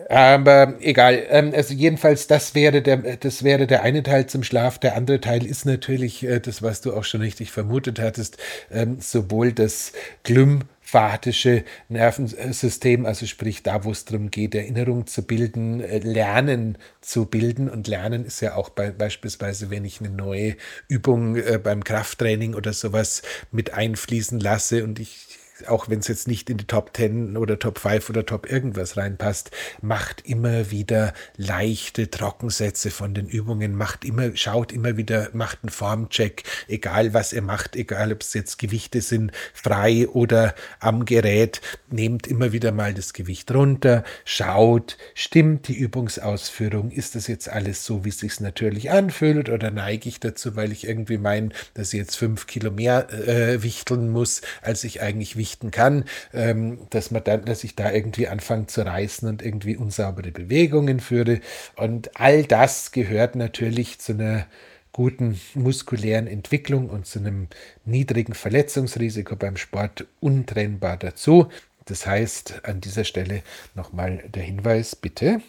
[0.09, 1.23] aber egal.
[1.29, 4.79] Ähm, also jedenfalls, das wäre, der, das wäre der eine Teil zum Schlaf.
[4.79, 8.39] Der andere Teil ist natürlich äh, das, was du auch schon richtig vermutet hattest,
[8.71, 10.63] ähm, sowohl das Glym
[10.95, 17.27] emphatische Nervensystem, also sprich da, wo es darum geht, Erinnerung zu bilden, äh, Lernen zu
[17.27, 17.69] bilden.
[17.69, 22.55] Und Lernen ist ja auch bei, beispielsweise, wenn ich eine neue Übung äh, beim Krafttraining
[22.55, 25.34] oder sowas mit einfließen lasse und ich
[25.69, 28.97] auch wenn es jetzt nicht in die Top 10 oder Top 5 oder Top irgendwas
[28.97, 35.61] reinpasst, macht immer wieder leichte Trockensätze von den Übungen, macht immer, schaut immer wieder, macht
[35.63, 41.05] einen Formcheck, egal was ihr macht, egal ob es jetzt Gewichte sind, frei oder am
[41.05, 47.49] Gerät, nehmt immer wieder mal das Gewicht runter, schaut, stimmt die Übungsausführung, ist das jetzt
[47.49, 51.51] alles so, wie es sich natürlich anfühlt oder neige ich dazu, weil ich irgendwie meine,
[51.75, 56.05] dass ich jetzt fünf Kilo mehr äh, wichteln muss, als ich eigentlich wichteln richten kann,
[56.33, 61.01] ähm, dass man dann, dass ich da irgendwie anfange zu reißen und irgendwie unsaubere Bewegungen
[61.01, 61.41] führe.
[61.77, 64.47] Und all das gehört natürlich zu einer
[64.93, 67.49] guten muskulären Entwicklung und zu einem
[67.85, 71.49] niedrigen Verletzungsrisiko beim Sport untrennbar dazu.
[71.85, 73.43] Das heißt, an dieser Stelle
[73.75, 75.43] nochmal der Hinweis, bitte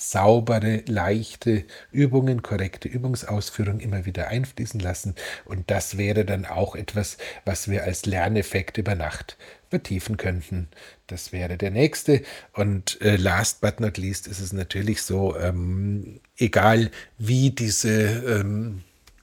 [0.00, 5.14] saubere, leichte Übungen, korrekte Übungsausführung immer wieder einfließen lassen.
[5.44, 9.36] Und das wäre dann auch etwas, was wir als Lerneffekt über Nacht
[9.68, 10.68] vertiefen könnten.
[11.06, 12.22] Das wäre der nächste.
[12.54, 18.82] Und äh, last but not least ist es natürlich so, ähm, egal wie diese ähm,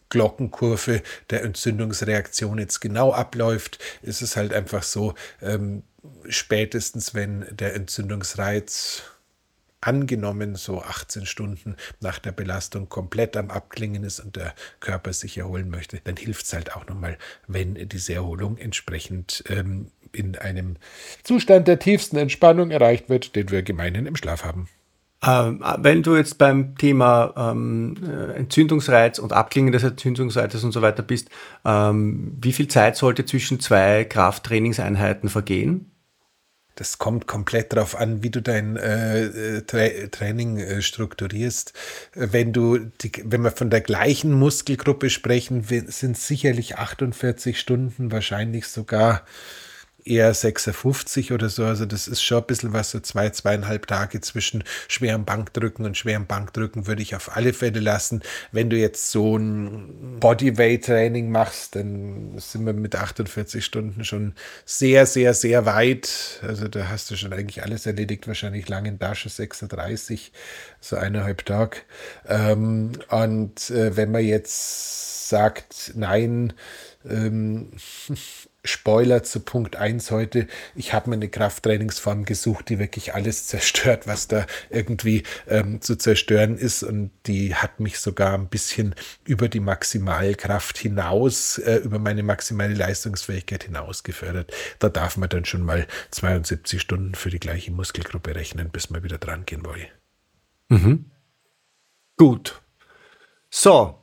[0.09, 5.83] Glockenkurve der Entzündungsreaktion jetzt genau abläuft, ist es halt einfach so, ähm,
[6.29, 9.03] spätestens wenn der Entzündungsreiz
[9.81, 15.37] angenommen so 18 Stunden nach der Belastung komplett am Abklingen ist und der Körper sich
[15.37, 20.77] erholen möchte, dann hilft es halt auch nochmal, wenn diese Erholung entsprechend ähm, in einem
[21.23, 24.67] Zustand der tiefsten Entspannung erreicht wird, den wir gemeinhin im Schlaf haben.
[25.25, 30.83] Ähm, wenn du jetzt beim Thema ähm, äh, Entzündungsreiz und Abklingen des Entzündungsreizes und so
[30.83, 31.29] weiter bist,
[31.65, 35.91] ähm, wie viel Zeit sollte zwischen zwei Krafttrainingseinheiten vergehen?
[36.77, 41.73] Das kommt komplett darauf an, wie du dein äh, äh Tra Training äh, strukturierst.
[42.13, 48.67] Wenn du, die, wenn wir von der gleichen Muskelgruppe sprechen, sind sicherlich 48 Stunden, wahrscheinlich
[48.67, 49.25] sogar
[50.09, 51.65] eher 56 oder so.
[51.65, 55.97] Also das ist schon ein bisschen was, so zwei, zweieinhalb Tage zwischen schwerem Bankdrücken und
[55.97, 58.21] schwerem Bankdrücken würde ich auf alle Fälle lassen.
[58.51, 64.33] Wenn du jetzt so ein Bodyweight-Training machst, dann sind wir mit 48 Stunden schon
[64.65, 66.39] sehr, sehr, sehr weit.
[66.41, 70.31] Also da hast du schon eigentlich alles erledigt, wahrscheinlich langen Tasche 36,
[70.79, 71.85] so eineinhalb Tag.
[72.27, 76.53] Ähm, und äh, wenn man jetzt sagt, nein,
[77.09, 77.71] ähm,
[78.67, 80.47] Spoiler zu Punkt 1 heute.
[80.75, 85.95] Ich habe mir eine Krafttrainingsform gesucht, die wirklich alles zerstört, was da irgendwie ähm, zu
[85.95, 86.83] zerstören ist.
[86.83, 92.73] Und die hat mich sogar ein bisschen über die Maximalkraft hinaus, äh, über meine maximale
[92.73, 94.53] Leistungsfähigkeit hinaus gefördert.
[94.79, 99.03] Da darf man dann schon mal 72 Stunden für die gleiche Muskelgruppe rechnen, bis man
[99.03, 99.87] wieder dran gehen will.
[100.69, 101.05] Mhm.
[102.17, 102.61] Gut.
[103.49, 103.99] So,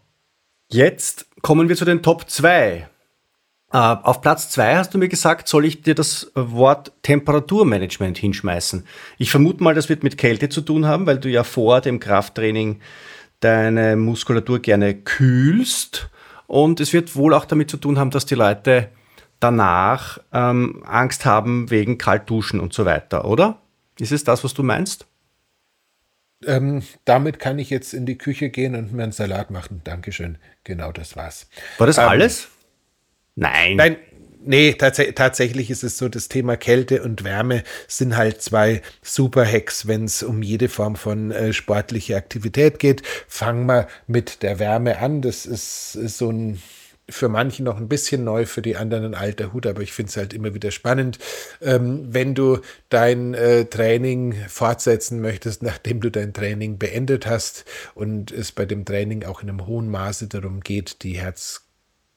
[0.69, 2.87] jetzt kommen wir zu den Top 2 äh,
[3.75, 8.87] auf Platz zwei hast du mir gesagt, soll ich dir das Wort Temperaturmanagement hinschmeißen.
[9.19, 11.99] Ich vermute mal, das wird mit Kälte zu tun haben, weil du ja vor dem
[11.99, 12.81] Krafttraining
[13.41, 16.09] deine Muskulatur gerne kühlst.
[16.47, 18.91] Und es wird wohl auch damit zu tun haben, dass die Leute
[19.41, 23.61] danach ähm, Angst haben wegen Kaltduschen und so weiter, oder?
[23.99, 25.07] Ist es das, was du meinst?
[26.47, 29.81] Ähm, damit kann ich jetzt in die Küche gehen und mir einen Salat machen.
[29.83, 30.39] Dankeschön.
[30.63, 31.49] Genau das war's.
[31.79, 32.49] War das ähm, alles?
[33.37, 33.77] Nein.
[33.77, 33.97] Nein,
[34.45, 39.45] nee, tats tatsächlich ist es so, das Thema Kälte und Wärme sind halt zwei super
[39.45, 43.03] Hacks, wenn es um jede Form von äh, sportlicher Aktivität geht.
[43.29, 45.23] Fangen wir mit der Wärme an.
[45.23, 46.61] Das ist, ist so ein
[47.09, 50.09] für manche noch ein bisschen neu, für die anderen ein alter Hut, aber ich finde
[50.09, 51.19] es halt immer wieder spannend.
[51.61, 57.65] Ähm, wenn du dein äh, Training fortsetzen möchtest, nachdem du dein Training beendet hast
[57.95, 61.64] und es bei dem Training auch in einem hohen Maße darum geht, die Herz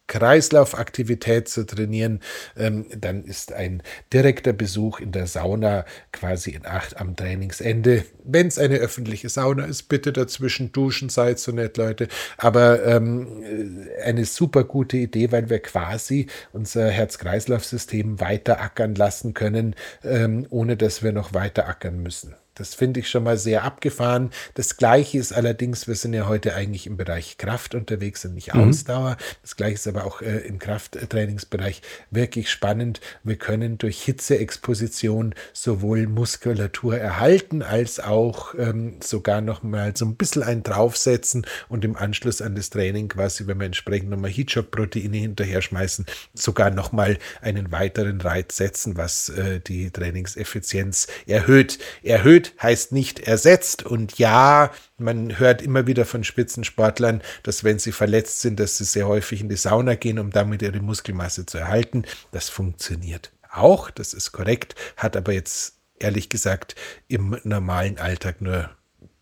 [0.07, 2.21] Kreislaufaktivität zu trainieren,
[2.57, 3.83] ähm, dann ist ein
[4.13, 8.05] direkter Besuch in der Sauna quasi in acht am Trainingsende.
[8.23, 12.07] Wenn es eine öffentliche Sauna ist, bitte dazwischen duschen, seid so nett, Leute.
[12.37, 19.75] Aber ähm, eine super gute Idee, weil wir quasi unser Herz-Kreislauf-System weiter ackern lassen können,
[20.03, 22.35] ähm, ohne dass wir noch weiter ackern müssen.
[22.57, 24.31] Das finde ich schon mal sehr abgefahren.
[24.55, 28.53] Das Gleiche ist allerdings, wir sind ja heute eigentlich im Bereich Kraft unterwegs und nicht
[28.53, 28.69] mhm.
[28.69, 29.17] Ausdauer.
[29.41, 32.99] Das Gleiche ist aber auch äh, im Krafttrainingsbereich wirklich spannend.
[33.23, 40.15] Wir können durch Hitzeexposition sowohl Muskulatur erhalten als auch ähm, sogar noch mal so ein
[40.15, 45.17] bisschen einen draufsetzen und im Anschluss an das Training quasi, wenn wir entsprechend nochmal Heatshot-Proteine
[45.17, 51.79] hinterher schmeißen, sogar noch mal einen weiteren Reiz setzen, was äh, die Trainingseffizienz erhöht.
[52.03, 53.83] Erhöht heißt nicht ersetzt.
[53.83, 58.85] Und ja, man hört immer wieder von Spitzensportlern, dass wenn sie verletzt sind, dass sie
[58.85, 62.03] sehr häufig in die Sauna gehen, um damit ihre Muskelmasse zu erhalten.
[62.31, 66.75] Das funktioniert auch, das ist korrekt, hat aber jetzt ehrlich gesagt
[67.07, 68.69] im normalen Alltag nur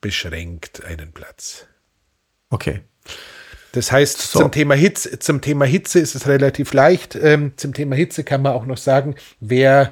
[0.02, 1.68] beschränkt einen Platz.
[2.50, 2.82] Okay.
[3.72, 4.40] Das heißt, so.
[4.40, 7.16] zum, Thema Hitze, zum Thema Hitze ist es relativ leicht.
[7.16, 9.92] Ähm, zum Thema Hitze kann man auch noch sagen, wer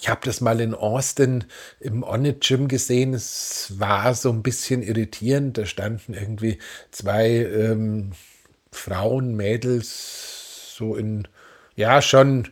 [0.00, 1.44] ich habe das mal in Austin
[1.80, 3.14] im Onnit Gym gesehen.
[3.14, 5.58] Es war so ein bisschen irritierend.
[5.58, 6.58] Da standen irgendwie
[6.92, 8.12] zwei ähm,
[8.70, 11.26] Frauen, Mädels, so in,
[11.74, 12.48] ja, schon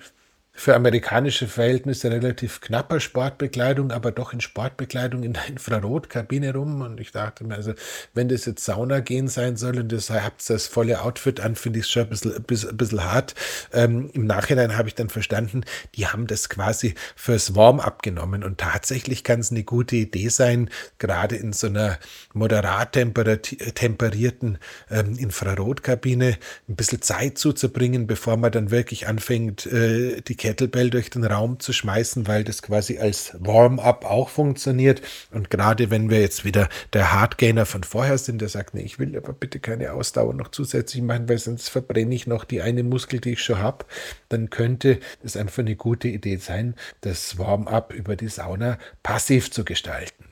[0.57, 6.81] für amerikanische Verhältnisse relativ knapper Sportbekleidung, aber doch in Sportbekleidung in der Infrarotkabine rum.
[6.81, 7.75] Und ich dachte mir, also,
[8.15, 11.81] wenn das jetzt Sauna gehen sein soll und das habt das volle Outfit an, finde
[11.81, 13.35] ich es schon ein bisschen, bisschen, bisschen hart.
[13.73, 15.63] Ähm, Im Nachhinein habe ich dann verstanden,
[15.95, 18.43] die haben das quasi fürs Warm-up genommen.
[18.43, 21.99] Und tatsächlich kann es eine gute Idee sein, gerade in so einer
[22.33, 24.59] moderat temperierten
[24.91, 26.39] ähm, Infrarotkabine
[26.69, 31.59] ein bisschen Zeit zuzubringen, bevor man dann wirklich anfängt, äh, die Kettlebell durch den Raum
[31.59, 35.03] zu schmeißen, weil das quasi als Warm-up auch funktioniert.
[35.33, 39.01] Und gerade wenn wir jetzt wieder der Hardgainer von vorher sind, der sagt, nee, ich
[39.01, 42.85] will aber bitte keine Ausdauer noch zusätzlich machen, weil sonst verbrenne ich noch die eine
[42.85, 43.87] Muskel, die ich schon habe,
[44.29, 49.65] dann könnte es einfach eine gute Idee sein, das Warm-up über die Sauna passiv zu
[49.65, 50.26] gestalten.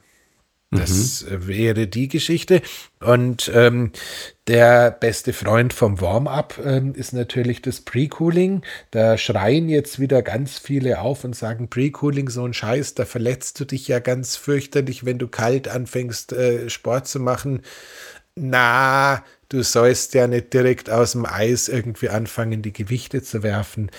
[0.75, 1.47] Das mhm.
[1.47, 2.61] wäre die Geschichte.
[3.01, 3.93] Und ähm,
[4.47, 8.63] der beste Freund vom Warm-up ähm, ist natürlich das Pre-Cooling.
[8.91, 13.61] Da schreien jetzt wieder ganz viele auf und sagen, Pre-Cooling, so ein Scheiß, da verletzt
[13.61, 17.63] du dich ja ganz fürchterlich, wenn du kalt anfängst, äh, Sport zu machen.
[18.35, 23.91] Na, du sollst ja nicht direkt aus dem Eis irgendwie anfangen, die Gewichte zu werfen.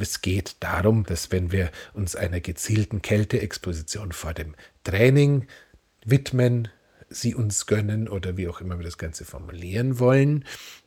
[0.00, 4.54] Es geht darum, dass wenn wir uns einer gezielten Kälteexposition vor dem
[4.84, 5.46] Training
[6.04, 6.68] widmen,
[7.08, 10.44] sie uns gönnen oder wie auch immer wir das Ganze formulieren wollen,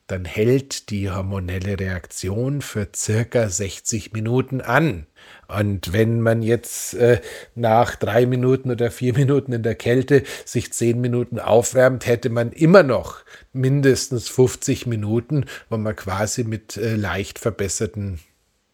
[0.07, 5.07] dann hält die hormonelle Reaktion für circa 60 Minuten an.
[5.47, 7.21] Und wenn man jetzt äh,
[7.55, 12.51] nach drei Minuten oder vier Minuten in der Kälte sich zehn Minuten aufwärmt, hätte man
[12.51, 18.19] immer noch mindestens 50 Minuten, wo man quasi mit äh, leicht verbesserten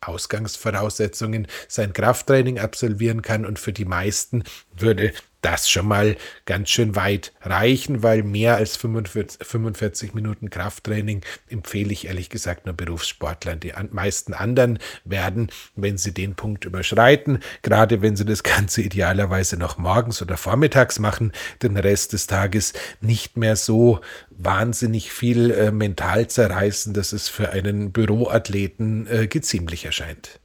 [0.02, 3.46] Ausgangsvoraussetzungen sein Krafttraining absolvieren kann.
[3.46, 4.44] Und für die meisten
[4.76, 11.22] würde das schon mal ganz schön weit reichen, weil mehr als 45, 45 Minuten Krafttraining
[11.50, 13.60] empfehle ich ehrlich gesagt nur Berufssportlern.
[13.60, 19.58] Die meisten anderen werden, wenn sie den Punkt überschreiten, gerade wenn sie das Ganze idealerweise
[19.58, 21.32] noch morgens oder vormittags machen,
[21.62, 27.52] den Rest des Tages nicht mehr so wahnsinnig viel äh, mental zerreißen, dass es für
[27.52, 30.41] einen Büroathleten äh, geziemlich erscheint.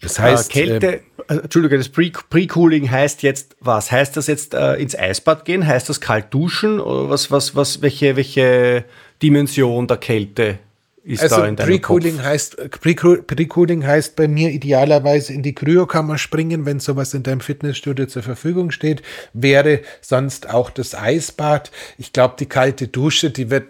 [0.00, 3.90] Das heißt, äh, Kälte, äh, Entschuldige, das Pre-Cooling heißt jetzt was?
[3.90, 5.66] Heißt das jetzt äh, ins Eisbad gehen?
[5.66, 6.80] Heißt das kalt duschen?
[6.80, 8.84] Oder was, was, was, welche, welche
[9.22, 10.58] Dimension der Kälte
[11.08, 16.18] ist also da in deinem Pre-Cooling heißt, Pre-Cooling heißt bei mir idealerweise in die Kryokammer
[16.18, 19.00] springen, wenn sowas in deinem Fitnessstudio zur Verfügung steht.
[19.32, 21.70] Wäre sonst auch das Eisbad.
[21.96, 23.68] Ich glaube, die kalte Dusche, die wird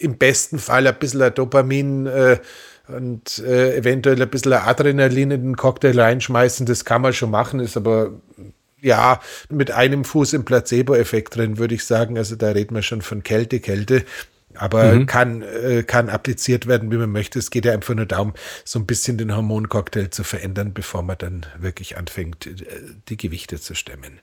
[0.00, 2.38] im besten Fall ein bisschen ein Dopamin äh,
[2.94, 7.60] und äh, eventuell ein bisschen Adrenalin in den Cocktail reinschmeißen, das kann man schon machen,
[7.60, 8.12] ist aber
[8.80, 12.16] ja mit einem Fuß im Placebo-Effekt drin, würde ich sagen.
[12.16, 14.04] Also da reden wir schon von Kälte, Kälte
[14.54, 15.06] aber mhm.
[15.06, 17.38] kann, äh, kann appliziert werden, wie man möchte.
[17.38, 18.34] Es geht ja einfach nur darum,
[18.64, 22.54] so ein bisschen den Hormoncocktail zu verändern, bevor man dann wirklich anfängt, äh,
[23.08, 24.20] die Gewichte zu stemmen.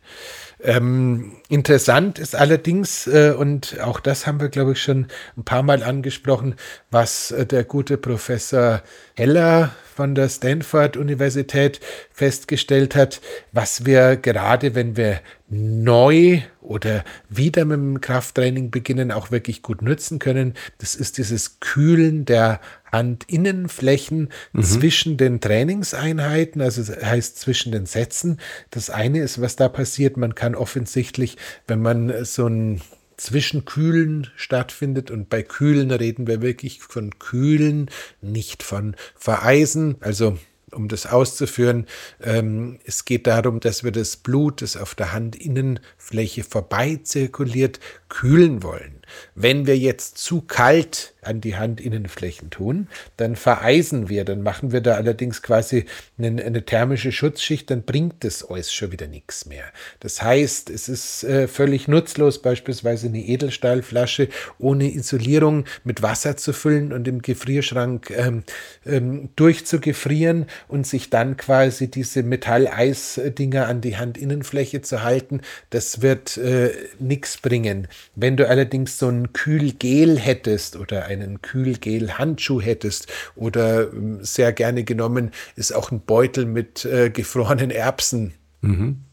[0.61, 5.07] Ähm, interessant ist allerdings, äh, und auch das haben wir, glaube ich, schon
[5.37, 6.55] ein paar Mal angesprochen,
[6.91, 8.81] was äh, der gute Professor
[9.15, 11.79] Heller von der Stanford-Universität
[12.11, 13.19] festgestellt hat,
[13.51, 19.81] was wir gerade, wenn wir neu oder wieder mit dem Krafttraining beginnen, auch wirklich gut
[19.81, 20.53] nutzen können.
[20.77, 24.61] Das ist dieses Kühlen der Handinnenflächen mhm.
[24.61, 28.39] zwischen den Trainingseinheiten, also das heißt zwischen den Sätzen.
[28.69, 32.81] Das eine ist, was da passiert, man kann offensichtlich, wenn man so ein
[33.17, 35.11] Zwischenkühlen stattfindet.
[35.11, 37.89] Und bei Kühlen reden wir wirklich von Kühlen,
[38.21, 39.97] nicht von Vereisen.
[39.99, 40.37] Also
[40.71, 41.87] um das auszuführen,
[42.21, 48.63] ähm, es geht darum, dass wir das Blut, das auf der Handinnenfläche vorbei zirkuliert, kühlen
[48.63, 49.01] wollen.
[49.33, 54.81] Wenn wir jetzt zu kalt an die Handinnenflächen tun, dann vereisen wir, dann machen wir
[54.81, 55.85] da allerdings quasi
[56.17, 59.65] eine, eine thermische Schutzschicht, dann bringt das alles schon wieder nichts mehr.
[59.99, 66.53] Das heißt, es ist äh, völlig nutzlos, beispielsweise eine Edelstahlflasche ohne Isolierung mit Wasser zu
[66.53, 68.43] füllen und im Gefrierschrank ähm,
[68.85, 75.41] ähm, durchzugefrieren und sich dann quasi diese Metalleis-Dinger an die Handinnenfläche zu halten.
[75.69, 77.87] Das wird äh, nichts bringen.
[78.15, 84.53] Wenn du allerdings so ein Kühlgel hättest oder ein einen Kühlgel-Handschuh hättest oder ähm, sehr
[84.53, 88.33] gerne genommen ist auch ein Beutel mit äh, gefrorenen Erbsen.
[88.61, 89.03] Mhm.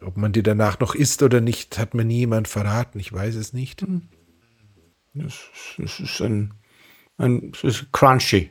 [0.00, 3.00] Ob man die danach noch isst oder nicht, hat mir nie jemand verraten.
[3.00, 3.86] Ich weiß es nicht.
[3.86, 4.02] Mhm.
[5.14, 5.34] Das,
[5.78, 6.52] das ist ein,
[7.16, 8.50] ein das ist crunchy.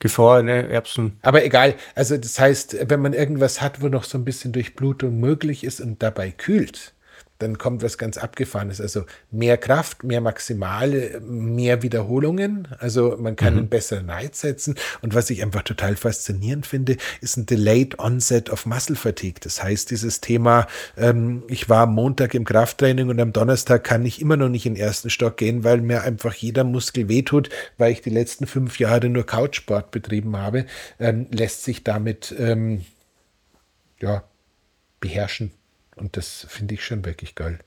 [0.00, 1.18] Gefrorene Erbsen.
[1.22, 1.76] Aber egal.
[1.94, 5.80] Also das heißt, wenn man irgendwas hat, wo noch so ein bisschen Durchblutung möglich ist
[5.80, 6.94] und dabei kühlt,
[7.38, 8.80] dann kommt was ganz Abgefahrenes.
[8.80, 12.68] Also mehr Kraft, mehr Maximale, mehr Wiederholungen.
[12.78, 13.58] Also man kann mhm.
[13.60, 14.76] einen besseren Reiz setzen.
[15.02, 19.40] Und was ich einfach total faszinierend finde, ist ein Delayed Onset of Muscle Fatigue.
[19.40, 20.66] Das heißt, dieses Thema,
[20.96, 24.66] ähm, ich war am Montag im Krafttraining und am Donnerstag kann ich immer noch nicht
[24.66, 28.46] in den ersten Stock gehen, weil mir einfach jeder Muskel wehtut, weil ich die letzten
[28.46, 30.66] fünf Jahre nur Couchsport betrieben habe,
[31.00, 32.84] ähm, lässt sich damit ähm,
[34.00, 34.24] ja,
[35.00, 35.52] beherrschen.
[35.96, 37.58] Und das finde ich schon wirklich geil.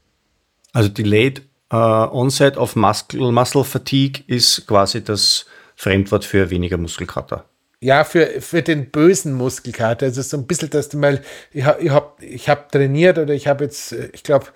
[0.73, 7.45] Also Delayed uh, Onset of Muscle, Muscle Fatigue ist quasi das Fremdwort für weniger Muskelkater.
[7.79, 10.07] Ja, für, für den bösen Muskelkater.
[10.07, 11.21] Also so ein bisschen, dass du mal,
[11.51, 14.47] ich habe ich hab, ich hab trainiert oder ich habe jetzt, ich glaube,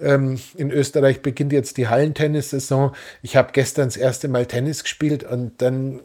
[0.00, 2.92] ähm, in Österreich beginnt jetzt die Hallentennissaison.
[3.22, 6.02] Ich habe gestern das erste Mal Tennis gespielt und dann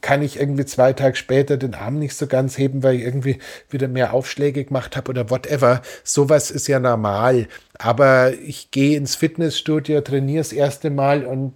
[0.00, 3.38] kann ich irgendwie zwei Tage später den Arm nicht so ganz heben, weil ich irgendwie
[3.70, 5.82] wieder mehr Aufschläge gemacht habe oder whatever.
[6.02, 7.48] Sowas ist ja normal.
[7.78, 11.52] Aber ich gehe ins Fitnessstudio, trainiere das erste Mal und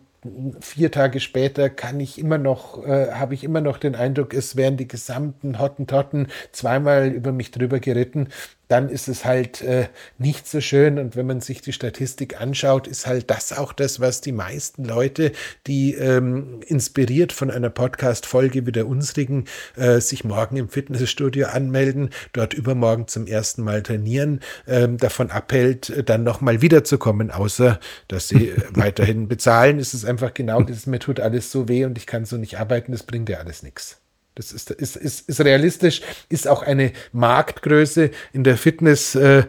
[0.61, 4.56] vier Tage später kann ich immer noch, äh, habe ich immer noch den Eindruck, es
[4.56, 8.28] wären die gesamten Hottentotten zweimal über mich drüber geritten
[8.68, 9.88] dann ist es halt äh,
[10.18, 10.98] nicht so schön.
[10.98, 14.84] Und wenn man sich die Statistik anschaut, ist halt das auch das, was die meisten
[14.84, 15.32] Leute,
[15.66, 19.46] die ähm, inspiriert von einer Podcast-Folge wie der unsrigen,
[19.76, 26.08] äh, sich morgen im Fitnessstudio anmelden, dort übermorgen zum ersten Mal trainieren, ähm, davon abhält,
[26.08, 31.20] dann nochmal wiederzukommen, außer dass sie weiterhin bezahlen, ist es einfach genau das, mir tut
[31.20, 34.00] alles so weh und ich kann so nicht arbeiten, das bringt ja alles nichts.
[34.39, 39.43] Das ist, ist, ist, ist realistisch, ist auch eine Marktgröße in der Fitness, äh,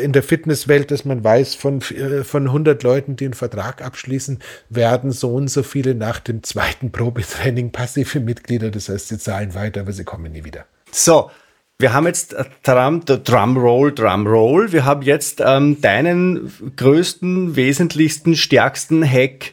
[0.00, 4.38] in der Fitnesswelt, dass man weiß, von, äh, von 100 Leuten, die einen Vertrag abschließen,
[4.68, 8.70] werden so und so viele nach dem zweiten Probetraining passive Mitglieder.
[8.70, 10.66] Das heißt, sie zahlen weiter, aber sie kommen nie wieder.
[10.92, 11.32] So,
[11.80, 14.70] wir haben jetzt äh, Drum, Drumroll, Drumroll.
[14.70, 19.52] Wir haben jetzt ähm, deinen größten, wesentlichsten, stärksten Hack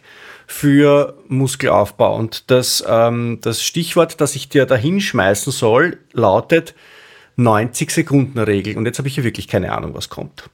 [0.52, 2.16] für Muskelaufbau.
[2.16, 6.74] Und das, ähm, das Stichwort, das ich dir da hinschmeißen soll, lautet
[7.36, 8.76] 90 Sekunden Regel.
[8.76, 10.50] Und jetzt habe ich hier wirklich keine Ahnung, was kommt.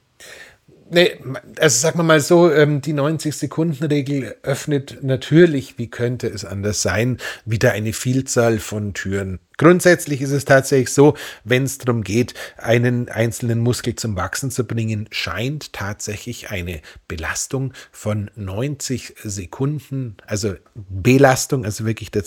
[0.96, 1.18] Nee,
[1.60, 7.18] also sagen wir mal so, ähm, die 90-Sekunden-Regel öffnet natürlich, wie könnte es anders sein,
[7.44, 9.40] wieder eine Vielzahl von Türen.
[9.58, 14.64] Grundsätzlich ist es tatsächlich so, wenn es darum geht, einen einzelnen Muskel zum Wachsen zu
[14.64, 16.80] bringen, scheint tatsächlich eine
[17.10, 22.24] Belastung von 90 Sekunden, also Belastung, also wirklich der,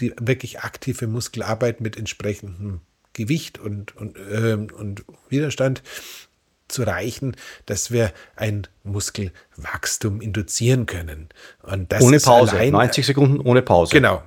[0.00, 2.80] die wirklich aktive Muskelarbeit mit entsprechendem
[3.12, 5.84] Gewicht und, und, äh, und Widerstand
[6.68, 11.28] zu reichen, dass wir ein Muskelwachstum induzieren können.
[11.62, 13.92] Und das ohne Pause, allein, 90 Sekunden ohne Pause.
[13.92, 14.22] Genau,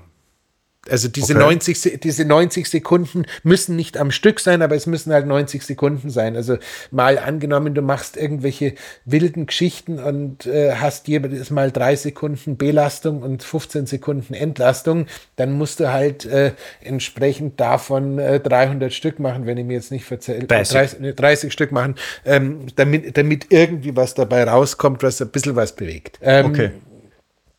[0.90, 1.44] also diese, okay.
[1.44, 6.10] 90, diese 90 Sekunden müssen nicht am Stück sein, aber es müssen halt 90 Sekunden
[6.10, 6.36] sein.
[6.36, 6.58] Also
[6.90, 8.74] mal angenommen, du machst irgendwelche
[9.06, 15.06] wilden Geschichten und äh, hast jeweils mal drei Sekunden Belastung und 15 Sekunden Entlastung,
[15.36, 19.92] dann musst du halt äh, entsprechend davon äh, 300 Stück machen, wenn ich mir jetzt
[19.92, 20.48] nicht verzähle.
[20.48, 20.98] 30.
[21.00, 21.94] 30, 30 Stück machen,
[22.26, 26.18] ähm, damit, damit irgendwie was dabei rauskommt, was ein bisschen was bewegt.
[26.24, 26.72] Ähm, okay.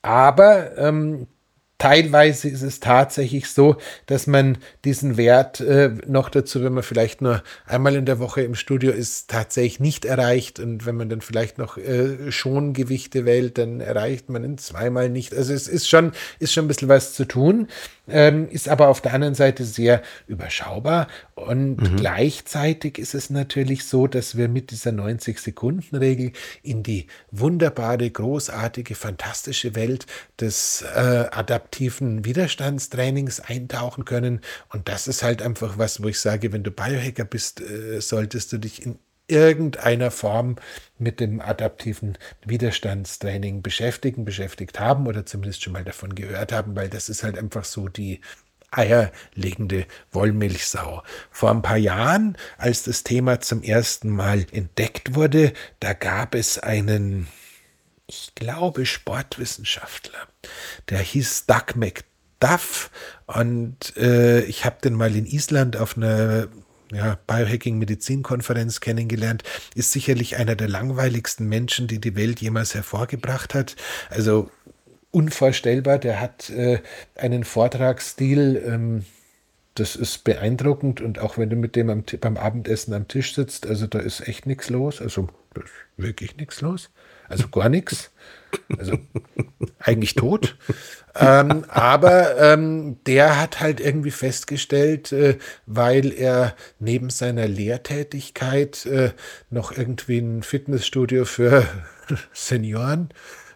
[0.03, 1.29] Aber ähm,
[1.83, 3.77] teilweise ist es tatsächlich so,
[4.07, 8.43] dass man diesen Wert äh, noch dazu, wenn man vielleicht nur einmal in der Woche
[8.43, 10.61] im Studio ist, tatsächlich nicht erreicht.
[10.61, 15.09] Und wenn man dann vielleicht noch äh, schon Gewichte wählt, dann erreicht man ihn zweimal
[15.09, 15.35] nicht.
[15.35, 17.67] Also es ist schon, ist schon ein bisschen was zu tun
[18.09, 21.09] ähm, ist aber auf der anderen Seite sehr überschaubar.
[21.35, 21.97] Und mhm.
[21.97, 29.75] gleichzeitig ist es natürlich so, dass wir mit dieser 90-Sekunden-Regel in die wunderbare, großartige, fantastische
[29.75, 30.07] Welt
[30.41, 31.27] des äh,
[31.73, 34.41] adaptiven Widerstandstrainings eintauchen können.
[34.69, 38.53] Und das ist halt einfach was, wo ich sage, wenn du Biohacker bist, äh, solltest
[38.53, 40.57] du dich in irgendeiner Form
[40.99, 46.91] mit dem adaptiven Widerstandstraining beschäftigen, beschäftigt haben oder zumindest schon mal davon gehört haben, weil
[46.91, 48.21] das ist halt einfach so die
[48.71, 51.03] eierlegende Wollmilchsau.
[51.31, 56.59] Vor ein paar Jahren, als das Thema zum ersten Mal entdeckt wurde, da gab es
[56.59, 57.29] einen,
[58.07, 60.27] ich glaube, Sportwissenschaftler,
[60.89, 62.91] der hieß Doug McDuff
[63.27, 66.49] und äh, ich habe den mal in Island auf einer
[66.93, 69.43] ja, Biohacking-Medizin-Konferenz kennengelernt,
[69.75, 73.77] ist sicherlich einer der langweiligsten Menschen, die die Welt jemals hervorgebracht hat.
[74.11, 74.51] Also
[75.11, 76.81] unvorstellbar, der hat äh,
[77.15, 79.05] einen Vortragsstil, ähm,
[79.75, 83.67] das ist beeindruckend und auch wenn du mit dem am, beim Abendessen am Tisch sitzt,
[83.67, 85.29] also da ist echt nichts los, also
[85.97, 86.91] wirklich nichts los,
[87.29, 88.11] also gar nichts,
[88.79, 88.99] also
[89.79, 90.57] eigentlich tot.
[91.15, 99.11] Ähm, aber ähm, der hat halt irgendwie festgestellt, äh, weil er neben seiner Lehrtätigkeit äh,
[99.51, 101.67] noch irgendwie ein Fitnessstudio für
[102.33, 103.11] Senioren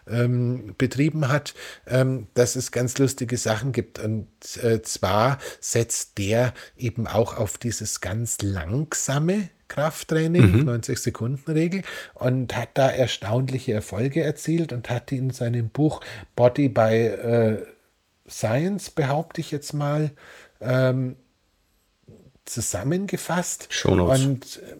[0.09, 1.53] ähm, betrieben hat,
[1.87, 3.99] ähm, dass es ganz lustige Sachen gibt.
[3.99, 4.27] Und
[4.61, 10.69] äh, zwar setzt der eben auch auf dieses ganz langsame Krafttraining, mhm.
[10.69, 16.01] 90-Sekunden-Regel, und hat da erstaunliche Erfolge erzielt und hat in seinem Buch
[16.35, 17.65] Body by äh,
[18.29, 20.11] Science, behaupte ich jetzt mal,
[20.61, 21.15] ähm,
[22.45, 23.67] zusammengefasst.
[23.69, 24.25] Shownotes.
[24.25, 24.75] Und äh,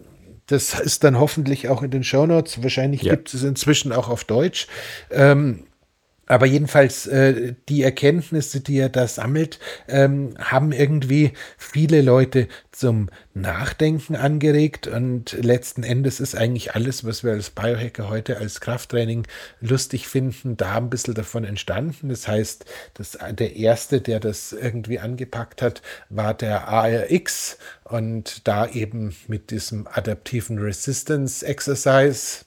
[0.46, 2.62] das ist dann hoffentlich auch in den Shownotes.
[2.62, 3.14] Wahrscheinlich ja.
[3.14, 4.66] gibt es inzwischen auch auf Deutsch.
[5.10, 5.64] Ähm,
[6.28, 9.58] aber jedenfalls äh, die Erkenntnisse, die er da sammelt,
[9.88, 14.86] ähm, haben irgendwie viele Leute zum Nachdenken angeregt.
[14.86, 19.26] Und letzten Endes ist eigentlich alles, was wir als Biohacker heute als Krafttraining
[19.60, 22.10] lustig finden, da ein bisschen davon entstanden.
[22.10, 28.66] Das heißt, das, der erste, der das irgendwie angepackt hat, war der ARX und da
[28.68, 32.44] eben mit diesem adaptiven Resistance Exercise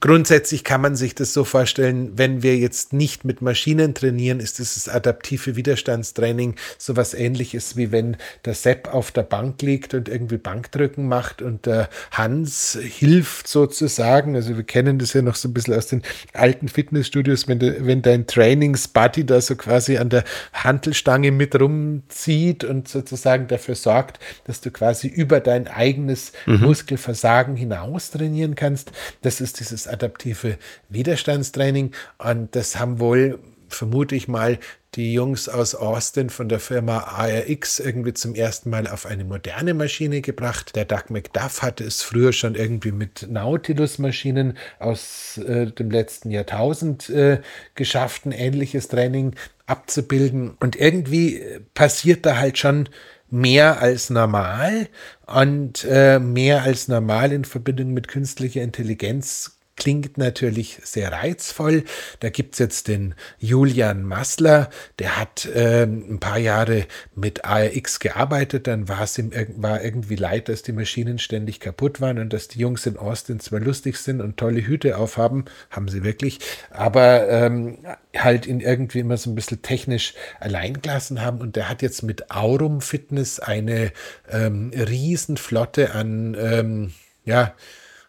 [0.00, 4.58] Grundsätzlich kann man sich das so vorstellen, wenn wir jetzt nicht mit Maschinen trainieren, ist
[4.58, 10.38] dieses adaptive Widerstandstraining sowas ähnliches wie wenn der Sepp auf der Bank liegt und irgendwie
[10.38, 14.34] Bankdrücken macht und der Hans hilft sozusagen.
[14.34, 16.02] Also wir kennen das ja noch so ein bisschen aus den
[16.32, 22.64] alten Fitnessstudios, wenn, de, wenn dein Trainingsbuddy da so quasi an der Hantelstange mit rumzieht
[22.64, 26.60] und sozusagen dafür sorgt, dass du quasi über dein eigenes mhm.
[26.60, 28.92] Muskelversagen hinaus trainieren kannst.
[29.22, 31.92] Das ist ist dieses adaptive Widerstandstraining.
[32.18, 33.38] Und das haben wohl,
[33.68, 34.58] vermute ich mal,
[34.96, 39.74] die Jungs aus Austin von der Firma ARX irgendwie zum ersten Mal auf eine moderne
[39.74, 40.74] Maschine gebracht.
[40.74, 47.10] Der Doug McDuff hatte es früher schon irgendwie mit Nautilus-Maschinen aus äh, dem letzten Jahrtausend
[47.10, 47.40] äh,
[47.74, 49.34] geschafft, ein ähnliches Training
[49.66, 50.56] abzubilden.
[50.60, 51.42] Und irgendwie
[51.74, 52.88] passiert da halt schon
[53.36, 54.88] mehr als normal
[55.26, 61.84] und äh, mehr als normal in Verbindung mit künstlicher Intelligenz klingt natürlich sehr reizvoll.
[62.20, 68.66] Da gibt's jetzt den Julian Massler, der hat äh, ein paar Jahre mit ARX gearbeitet,
[68.66, 72.48] dann war es ihm war irgendwie leid, dass die Maschinen ständig kaputt waren und dass
[72.48, 76.38] die Jungs in Austin zwar lustig sind und tolle Hüte aufhaben, haben sie wirklich,
[76.70, 77.78] aber ähm,
[78.16, 81.40] halt ihn irgendwie immer so ein bisschen technisch alleingelassen haben.
[81.40, 83.92] Und der hat jetzt mit Aurum Fitness eine
[84.30, 86.92] ähm, Riesenflotte an ähm,
[87.24, 87.54] ja,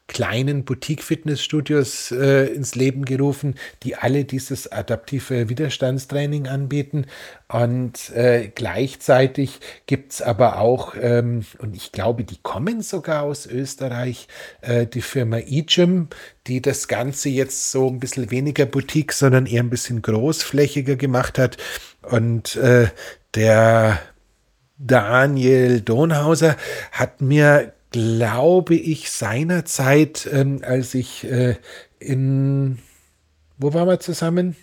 [0.08, 7.05] kleinen Boutique-Fitnessstudios äh, ins Leben gerufen, die alle dieses adaptive Widerstandstraining anbieten.
[7.49, 13.45] Und äh, gleichzeitig gibt es aber auch, ähm, und ich glaube, die kommen sogar aus
[13.45, 14.28] Österreich,
[14.62, 16.08] äh, die Firma eGym,
[16.47, 21.38] die das Ganze jetzt so ein bisschen weniger Boutique, sondern eher ein bisschen großflächiger gemacht
[21.38, 21.58] hat.
[22.01, 22.88] Und äh,
[23.36, 23.99] der
[24.78, 26.55] Daniel Donhauser
[26.91, 31.56] hat mir glaube ich, seinerzeit, ähm, als ich äh,
[32.00, 32.80] in,
[33.58, 34.56] wo waren wir zusammen?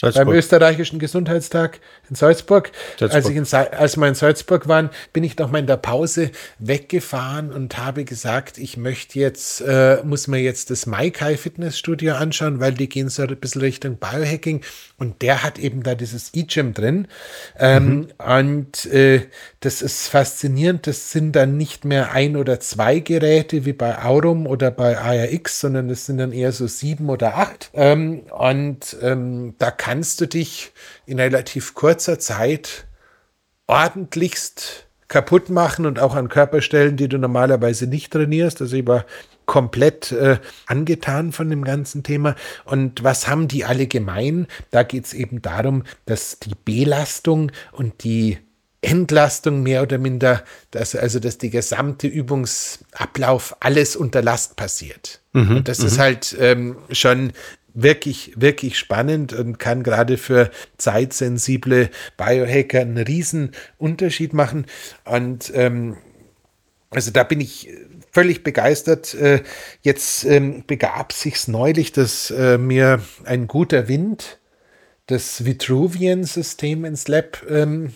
[0.00, 0.26] Salzburg.
[0.26, 2.72] beim österreichischen Gesundheitstag in Salzburg.
[2.98, 3.14] Salzburg.
[3.14, 6.30] Als, ich in, als wir in Salzburg waren, bin ich noch mal in der Pause
[6.58, 12.60] weggefahren und habe gesagt, ich möchte jetzt, äh, muss mir jetzt das Maikai Fitnessstudio anschauen,
[12.60, 14.62] weil die gehen so ein bisschen Richtung Biohacking
[14.96, 17.08] und der hat eben da dieses E-Gym drin.
[17.58, 18.08] Ähm, mhm.
[18.18, 19.26] Und äh,
[19.60, 20.86] das ist faszinierend.
[20.86, 25.60] Das sind dann nicht mehr ein oder zwei Geräte wie bei Aurum oder bei ARX,
[25.60, 27.70] sondern das sind dann eher so sieben oder acht.
[27.74, 30.70] Ähm, und ähm, da kann kannst du dich
[31.08, 32.86] in relativ kurzer Zeit
[33.66, 38.60] ordentlichst kaputt machen und auch an Körperstellen, die du normalerweise nicht trainierst.
[38.60, 39.06] Also ich war
[39.46, 42.36] komplett äh, angetan von dem ganzen Thema.
[42.66, 44.46] Und was haben die alle gemein?
[44.70, 48.38] Da geht es eben darum, dass die Belastung und die
[48.80, 55.20] Entlastung mehr oder minder, dass, also dass die gesamte Übungsablauf alles unter Last passiert.
[55.32, 56.00] Mhm, und das ist mhm.
[56.00, 57.32] halt ähm, schon
[57.74, 64.66] wirklich, wirklich spannend und kann gerade für zeitsensible Biohacker einen riesen Unterschied machen.
[65.04, 65.96] Und ähm,
[66.90, 67.68] also da bin ich
[68.10, 69.14] völlig begeistert.
[69.14, 69.42] Äh,
[69.82, 74.38] jetzt ähm, begab sich's neulich, dass äh, mir ein guter Wind
[75.06, 77.92] das Vitruvian-System ins Lab ähm,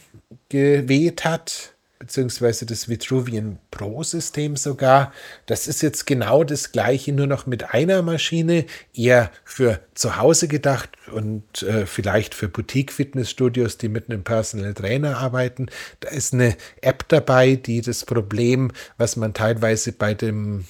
[0.49, 5.13] geweht hat beziehungsweise das Vitruvian Pro-System sogar.
[5.47, 10.49] Das ist jetzt genau das gleiche, nur noch mit einer Maschine, eher für zu Hause
[10.49, 15.67] gedacht und äh, vielleicht für Boutique-Fitnessstudios, die mit einem Personal Trainer arbeiten.
[16.01, 20.65] Da ist eine App dabei, die das Problem, was man teilweise bei dem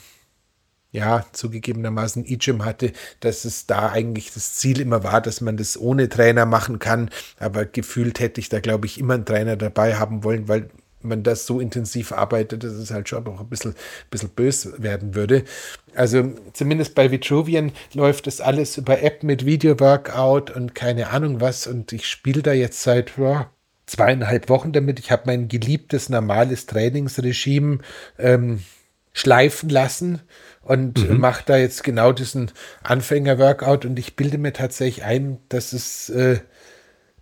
[0.91, 5.81] ja, zugegebenermaßen E-Gym hatte, dass es da eigentlich das Ziel immer war, dass man das
[5.81, 7.09] ohne Trainer machen kann.
[7.39, 10.69] Aber gefühlt hätte ich da, glaube ich, immer einen Trainer dabei haben wollen, weil
[11.05, 13.75] man das so intensiv arbeitet, dass es halt schon auch ein bisschen,
[14.11, 15.45] bisschen bös werden würde.
[15.95, 21.67] Also zumindest bei Vitruvian läuft das alles über App mit Video-Workout und keine Ahnung was.
[21.67, 23.51] Und ich spiele da jetzt seit ja,
[23.87, 24.99] zweieinhalb Wochen damit.
[24.99, 27.79] Ich habe mein geliebtes normales Trainingsregime
[28.19, 28.63] ähm,
[29.13, 30.23] schleifen lassen
[30.63, 31.19] und mhm.
[31.19, 32.51] mache da jetzt genau diesen
[32.83, 33.85] Anfänger-Workout.
[33.85, 36.41] Und ich bilde mir tatsächlich ein, dass es äh,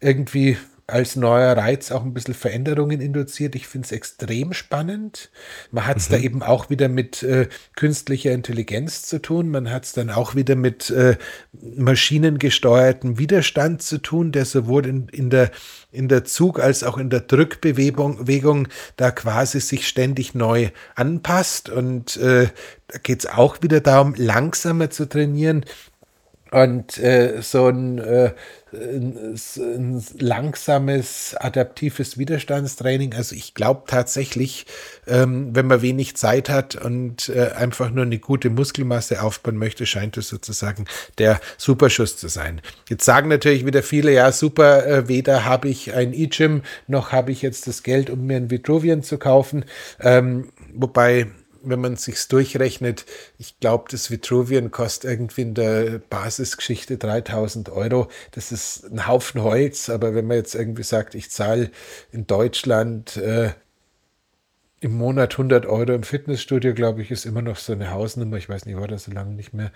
[0.01, 0.57] irgendwie
[0.93, 3.55] als neuer Reiz auch ein bisschen Veränderungen induziert.
[3.55, 5.31] Ich finde es extrem spannend.
[5.71, 6.15] Man hat es mhm.
[6.15, 9.51] da eben auch wieder mit äh, künstlicher Intelligenz zu tun.
[9.51, 11.17] Man hat es dann auch wieder mit äh,
[11.53, 15.51] maschinengesteuertem Widerstand zu tun, der sowohl in, in der
[15.93, 21.69] in der Zug- als auch in der Drückbewegung da quasi sich ständig neu anpasst.
[21.69, 22.49] Und äh,
[22.87, 25.65] da geht es auch wieder darum, langsamer zu trainieren,
[26.53, 28.33] und äh, so ein, äh,
[28.73, 33.15] ein, langsames, adaptives Widerstandstraining.
[33.15, 34.67] Also ich glaube tatsächlich,
[35.07, 39.87] ähm, wenn man wenig Zeit hat und äh, einfach nur eine gute Muskelmasse aufbauen möchte,
[39.87, 40.85] scheint es sozusagen
[41.19, 42.61] der Superschuss zu sein.
[42.89, 47.33] Jetzt sagen natürlich wieder viele, ja super, äh, weder habe ich ein E-Gym, noch habe
[47.33, 49.65] ich jetzt das Geld, um mir ein Vitruvian zu kaufen.
[50.01, 51.27] Ähm, wobei
[51.63, 53.07] wenn man sich's durchrechnet,
[53.39, 58.09] ich glaube, das Vitruvian kostet irgendwie in der Basisgeschichte 3000 Euro.
[58.33, 61.71] Das ist ein Haufen Holz, aber wenn man jetzt irgendwie sagt, ich zahle
[62.13, 63.53] in Deutschland äh,
[64.81, 68.39] im Monat 100 Euro im Fitnessstudio, glaube ich, ist immer noch so eine Hausnummer.
[68.39, 69.71] Ich weiß nicht, war das so lange nicht mehr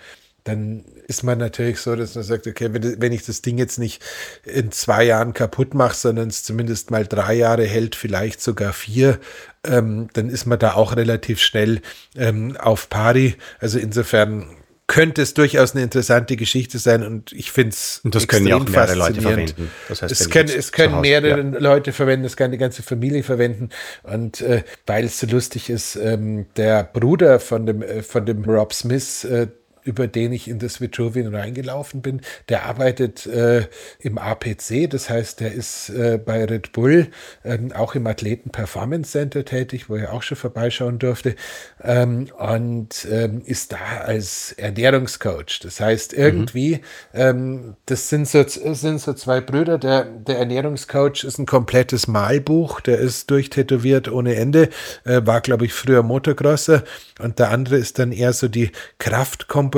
[0.45, 4.03] dann ist man natürlich so, dass man sagt, okay, wenn, ich das Ding jetzt nicht
[4.45, 9.19] in zwei Jahren kaputt mache, sondern es zumindest mal drei Jahre hält, vielleicht sogar vier,
[9.67, 11.81] ähm, dann ist man da auch relativ schnell
[12.15, 13.37] ähm, auf Pari.
[13.59, 14.47] Also insofern
[14.87, 18.57] könnte es durchaus eine interessante Geschichte sein und ich finde es Und das können ja
[18.57, 19.71] auch mehrere Leute verwenden.
[19.89, 21.59] Das heißt, es können, es können mehrere ja.
[21.59, 23.71] Leute verwenden, es kann die ganze Familie verwenden
[24.03, 28.45] und äh, weil es so lustig ist, ähm, der Bruder von dem, äh, von dem
[28.45, 29.47] Rob Smith, äh,
[29.85, 33.67] über den ich in das Vitruvian reingelaufen bin, der arbeitet äh,
[34.01, 37.09] im APC, das heißt, der ist äh, bei Red Bull
[37.45, 41.37] ähm, auch im Athleten Performance Center tätig, wo er auch schon vorbeischauen durfte.
[41.83, 45.61] Ähm, und ähm, ist da als Ernährungscoach.
[45.63, 46.81] Das heißt, irgendwie,
[47.13, 47.77] mhm.
[47.87, 52.99] das sind so, sind so zwei Brüder, der, der Ernährungscoach ist ein komplettes Malbuch, der
[52.99, 54.71] ist durchtätowiert ohne Ende,
[55.05, 56.85] äh, war, glaube ich, früher Motocrosser.
[57.21, 59.74] Und der andere ist dann eher so die Kraftkomponente,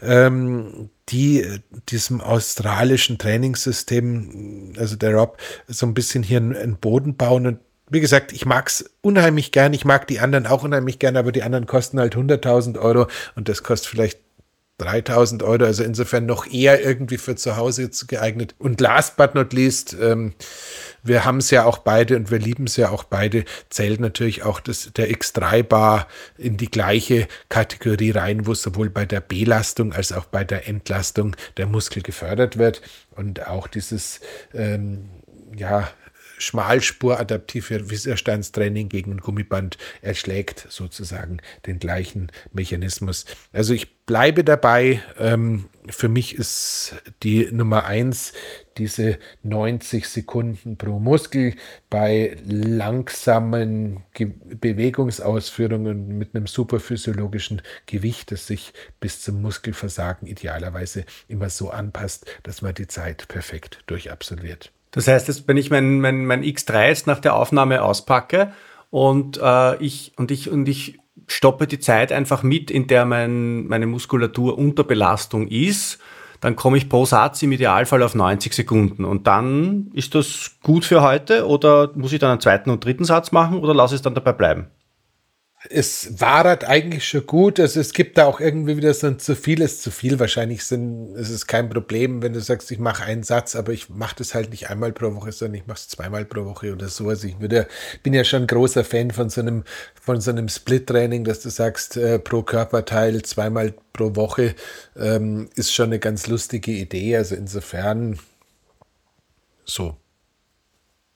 [0.00, 5.38] ähm, die diesem australischen Trainingssystem, also der Rob,
[5.68, 7.58] so ein bisschen hier einen Boden bauen und
[7.90, 9.74] wie gesagt, ich mag es unheimlich gern.
[9.74, 13.50] Ich mag die anderen auch unheimlich gern, aber die anderen kosten halt 100.000 Euro und
[13.50, 14.18] das kostet vielleicht
[14.82, 18.54] 3000 Euro, also insofern noch eher irgendwie für zu Hause geeignet.
[18.58, 20.34] Und last but not least, ähm,
[21.02, 24.42] wir haben es ja auch beide und wir lieben es ja auch beide, zählt natürlich
[24.42, 29.92] auch das, der X3 Bar in die gleiche Kategorie rein, wo sowohl bei der Belastung
[29.92, 34.20] als auch bei der Entlastung der Muskel gefördert wird und auch dieses
[34.54, 35.08] ähm,
[35.56, 35.88] ja,
[36.42, 43.24] schmalspuradaptive Widerstandstraining gegen ein Gummiband erschlägt sozusagen den gleichen Mechanismus.
[43.52, 45.02] Also ich bleibe dabei.
[45.18, 48.32] Ähm, für mich ist die Nummer eins
[48.78, 51.54] diese 90 Sekunden pro Muskel
[51.90, 61.50] bei langsamen Ge Bewegungsausführungen mit einem superphysiologischen Gewicht, das sich bis zum Muskelversagen idealerweise immer
[61.50, 64.72] so anpasst, dass man die Zeit perfekt durchabsolviert.
[64.92, 68.52] Das heißt, jetzt, wenn ich mein, mein, mein X3 jetzt nach der Aufnahme auspacke
[68.90, 73.66] und, äh, ich, und, ich, und ich stoppe die Zeit einfach mit, in der mein,
[73.66, 75.98] meine Muskulatur unter Belastung ist,
[76.40, 79.04] dann komme ich pro Satz im Idealfall auf 90 Sekunden.
[79.04, 83.04] Und dann ist das gut für heute oder muss ich dann einen zweiten und dritten
[83.04, 84.66] Satz machen oder lasse es dann dabei bleiben?
[85.70, 87.60] Es war halt eigentlich schon gut.
[87.60, 90.18] Also es gibt da auch irgendwie wieder so ein zu viel ist zu viel.
[90.18, 93.88] Wahrscheinlich sind, es ist kein Problem, wenn du sagst, ich mache einen Satz, aber ich
[93.88, 96.88] mache das halt nicht einmal pro Woche, sondern ich mache es zweimal pro Woche oder
[96.88, 97.08] so.
[97.08, 97.68] Also ich würde,
[98.02, 99.64] bin ja schon großer Fan von so einem,
[100.00, 104.54] von so einem Split-Training, dass du sagst, äh, pro Körperteil zweimal pro Woche
[104.96, 107.16] ähm, ist schon eine ganz lustige Idee.
[107.16, 108.18] Also insofern
[109.64, 109.96] so.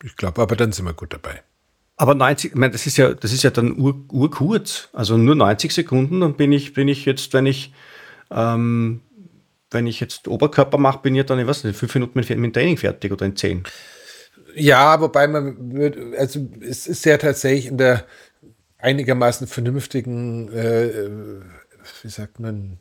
[0.05, 1.43] Ich glaube, aber dann sind wir gut dabei.
[1.97, 4.89] Aber 90, ich meine, das ist ja, das ist ja dann ur, urkurz.
[4.93, 7.73] Also nur 90 Sekunden, dann bin ich, bin ich jetzt, wenn ich,
[8.31, 9.01] ähm,
[9.71, 12.55] wenn ich jetzt Oberkörper mache, bin ich dann, ich weiß nicht, fünf Minuten mit, mit
[12.55, 13.65] Training fertig oder in zehn.
[14.55, 18.05] Ja, wobei man wird, also es ist ja tatsächlich in der
[18.79, 21.09] einigermaßen vernünftigen, äh,
[22.03, 22.79] wie sagt man,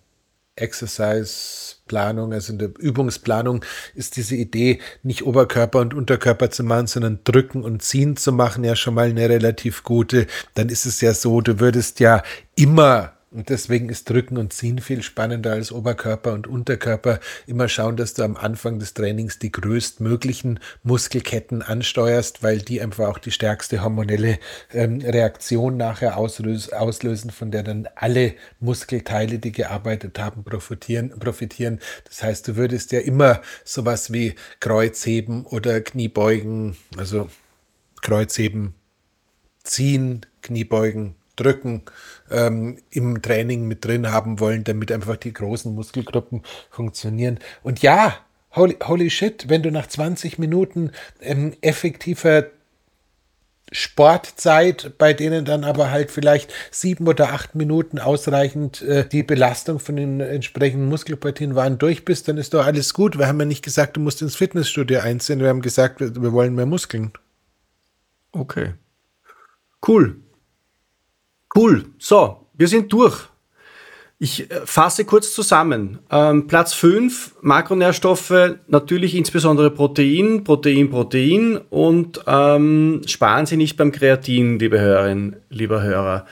[0.55, 7.19] Exercise-Planung, also in der Übungsplanung, ist diese Idee, nicht Oberkörper und Unterkörper zu machen, sondern
[7.23, 10.27] drücken und ziehen zu machen, ja schon mal eine relativ gute.
[10.53, 12.23] Dann ist es ja so, du würdest ja
[12.55, 17.19] immer und deswegen ist Drücken und Ziehen viel spannender als Oberkörper und Unterkörper.
[17.47, 23.09] Immer schauen, dass du am Anfang des Trainings die größtmöglichen Muskelketten ansteuerst, weil die einfach
[23.09, 24.39] auch die stärkste hormonelle
[24.71, 31.79] ähm, Reaktion nachher auslösen, von der dann alle Muskelteile, die gearbeitet haben, profitieren, profitieren.
[32.05, 37.29] Das heißt, du würdest ja immer sowas wie Kreuzheben oder Kniebeugen, also
[38.01, 38.75] Kreuzheben,
[39.63, 41.83] ziehen, Kniebeugen, drücken,
[42.29, 47.39] ähm, im Training mit drin haben wollen, damit einfach die großen Muskelgruppen funktionieren.
[47.63, 48.15] Und ja,
[48.55, 52.45] holy, holy shit, wenn du nach 20 Minuten ähm, effektiver
[53.71, 59.79] Sportzeit, bei denen dann aber halt vielleicht sieben oder acht Minuten ausreichend äh, die Belastung
[59.79, 63.17] von den entsprechenden Muskelpartien waren, durch bist, dann ist doch alles gut.
[63.17, 66.31] Wir haben ja nicht gesagt, du musst ins Fitnessstudio einziehen, wir haben gesagt, wir, wir
[66.31, 67.11] wollen mehr Muskeln.
[68.31, 68.75] Okay.
[69.85, 70.17] Cool.
[71.55, 71.85] Cool.
[71.97, 73.29] So, wir sind durch.
[74.17, 75.99] Ich äh, fasse kurz zusammen.
[76.09, 83.91] Ähm, Platz 5, Makronährstoffe, natürlich insbesondere Protein, Protein, Protein und ähm, sparen Sie nicht beim
[83.91, 86.25] Kreatin, liebe Hörerinnen, lieber Hörer.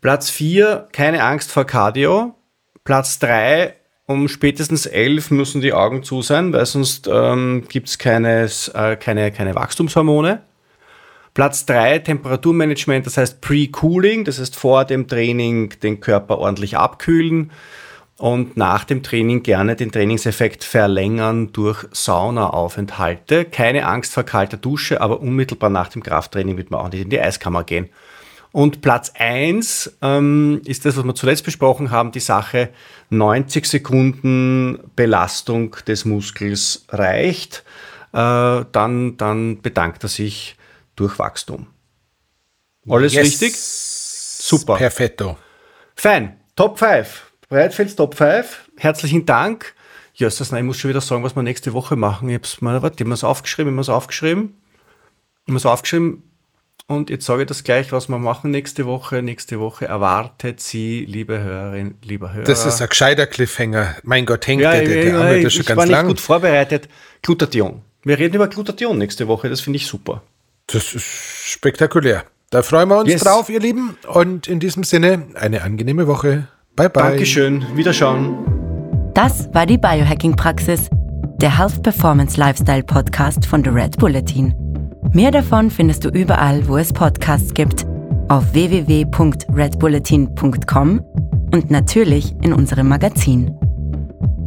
[0.00, 2.34] Platz 4, keine Angst vor Cardio.
[2.84, 3.74] Platz 3,
[4.06, 9.30] um spätestens 11 müssen die Augen zu sein, weil sonst ähm, gibt es äh, keine,
[9.30, 10.42] keine Wachstumshormone.
[11.34, 17.50] Platz 3, Temperaturmanagement, das heißt Pre-Cooling, das heißt vor dem Training den Körper ordentlich abkühlen
[18.18, 23.46] und nach dem Training gerne den Trainingseffekt verlängern durch Saunaaufenthalte.
[23.46, 27.10] Keine Angst vor kalter Dusche, aber unmittelbar nach dem Krafttraining wird man auch nicht in
[27.10, 27.88] die Eiskammer gehen.
[28.52, 32.68] Und Platz 1 ähm, ist das, was wir zuletzt besprochen haben, die Sache
[33.08, 37.64] 90 Sekunden Belastung des Muskels reicht.
[38.12, 40.56] Äh, dann, dann bedankt er sich
[40.96, 41.66] durch Wachstum.
[42.88, 43.24] Alles yes.
[43.24, 43.54] richtig?
[43.56, 44.76] Super.
[44.76, 45.36] Perfetto.
[45.94, 46.38] Fein.
[46.56, 47.32] Top 5.
[47.48, 48.70] Breitfelds Top 5.
[48.78, 49.74] Herzlichen Dank.
[50.14, 52.28] Jösses, nein, ich muss schon wieder sagen, was wir nächste Woche machen.
[52.28, 54.54] Ich hab's mal, warte, ich habe es aufgeschrieben, ich habe es aufgeschrieben.
[55.44, 56.22] Ich habe es aufgeschrieben.
[56.86, 59.22] Und jetzt sage ich das gleich, was wir machen nächste Woche.
[59.22, 62.44] Nächste Woche erwartet Sie, liebe Hörerin, lieber Hörer.
[62.44, 63.96] Das ist ein gescheiter Cliffhanger.
[64.02, 65.86] Mein Gott, hängt ja, der, der, der Arme, das schon ganz lang.
[65.86, 66.88] Ich war nicht gut vorbereitet.
[67.22, 67.82] Glutathion.
[68.02, 69.48] Wir reden über Glutathion nächste Woche.
[69.48, 70.22] Das finde ich super.
[70.66, 72.24] Das ist spektakulär.
[72.50, 73.22] Da freuen wir uns yes.
[73.22, 73.96] drauf, ihr Lieben.
[74.06, 76.48] Und in diesem Sinne, eine angenehme Woche.
[76.76, 77.10] Bye, bye.
[77.10, 77.64] Dankeschön.
[77.74, 79.10] Wiederschauen.
[79.14, 80.88] Das war die Biohacking-Praxis,
[81.40, 84.54] der Health Performance Lifestyle Podcast von The Red Bulletin.
[85.12, 87.84] Mehr davon findest du überall, wo es Podcasts gibt,
[88.28, 91.00] auf www.redbulletin.com
[91.52, 93.54] und natürlich in unserem Magazin.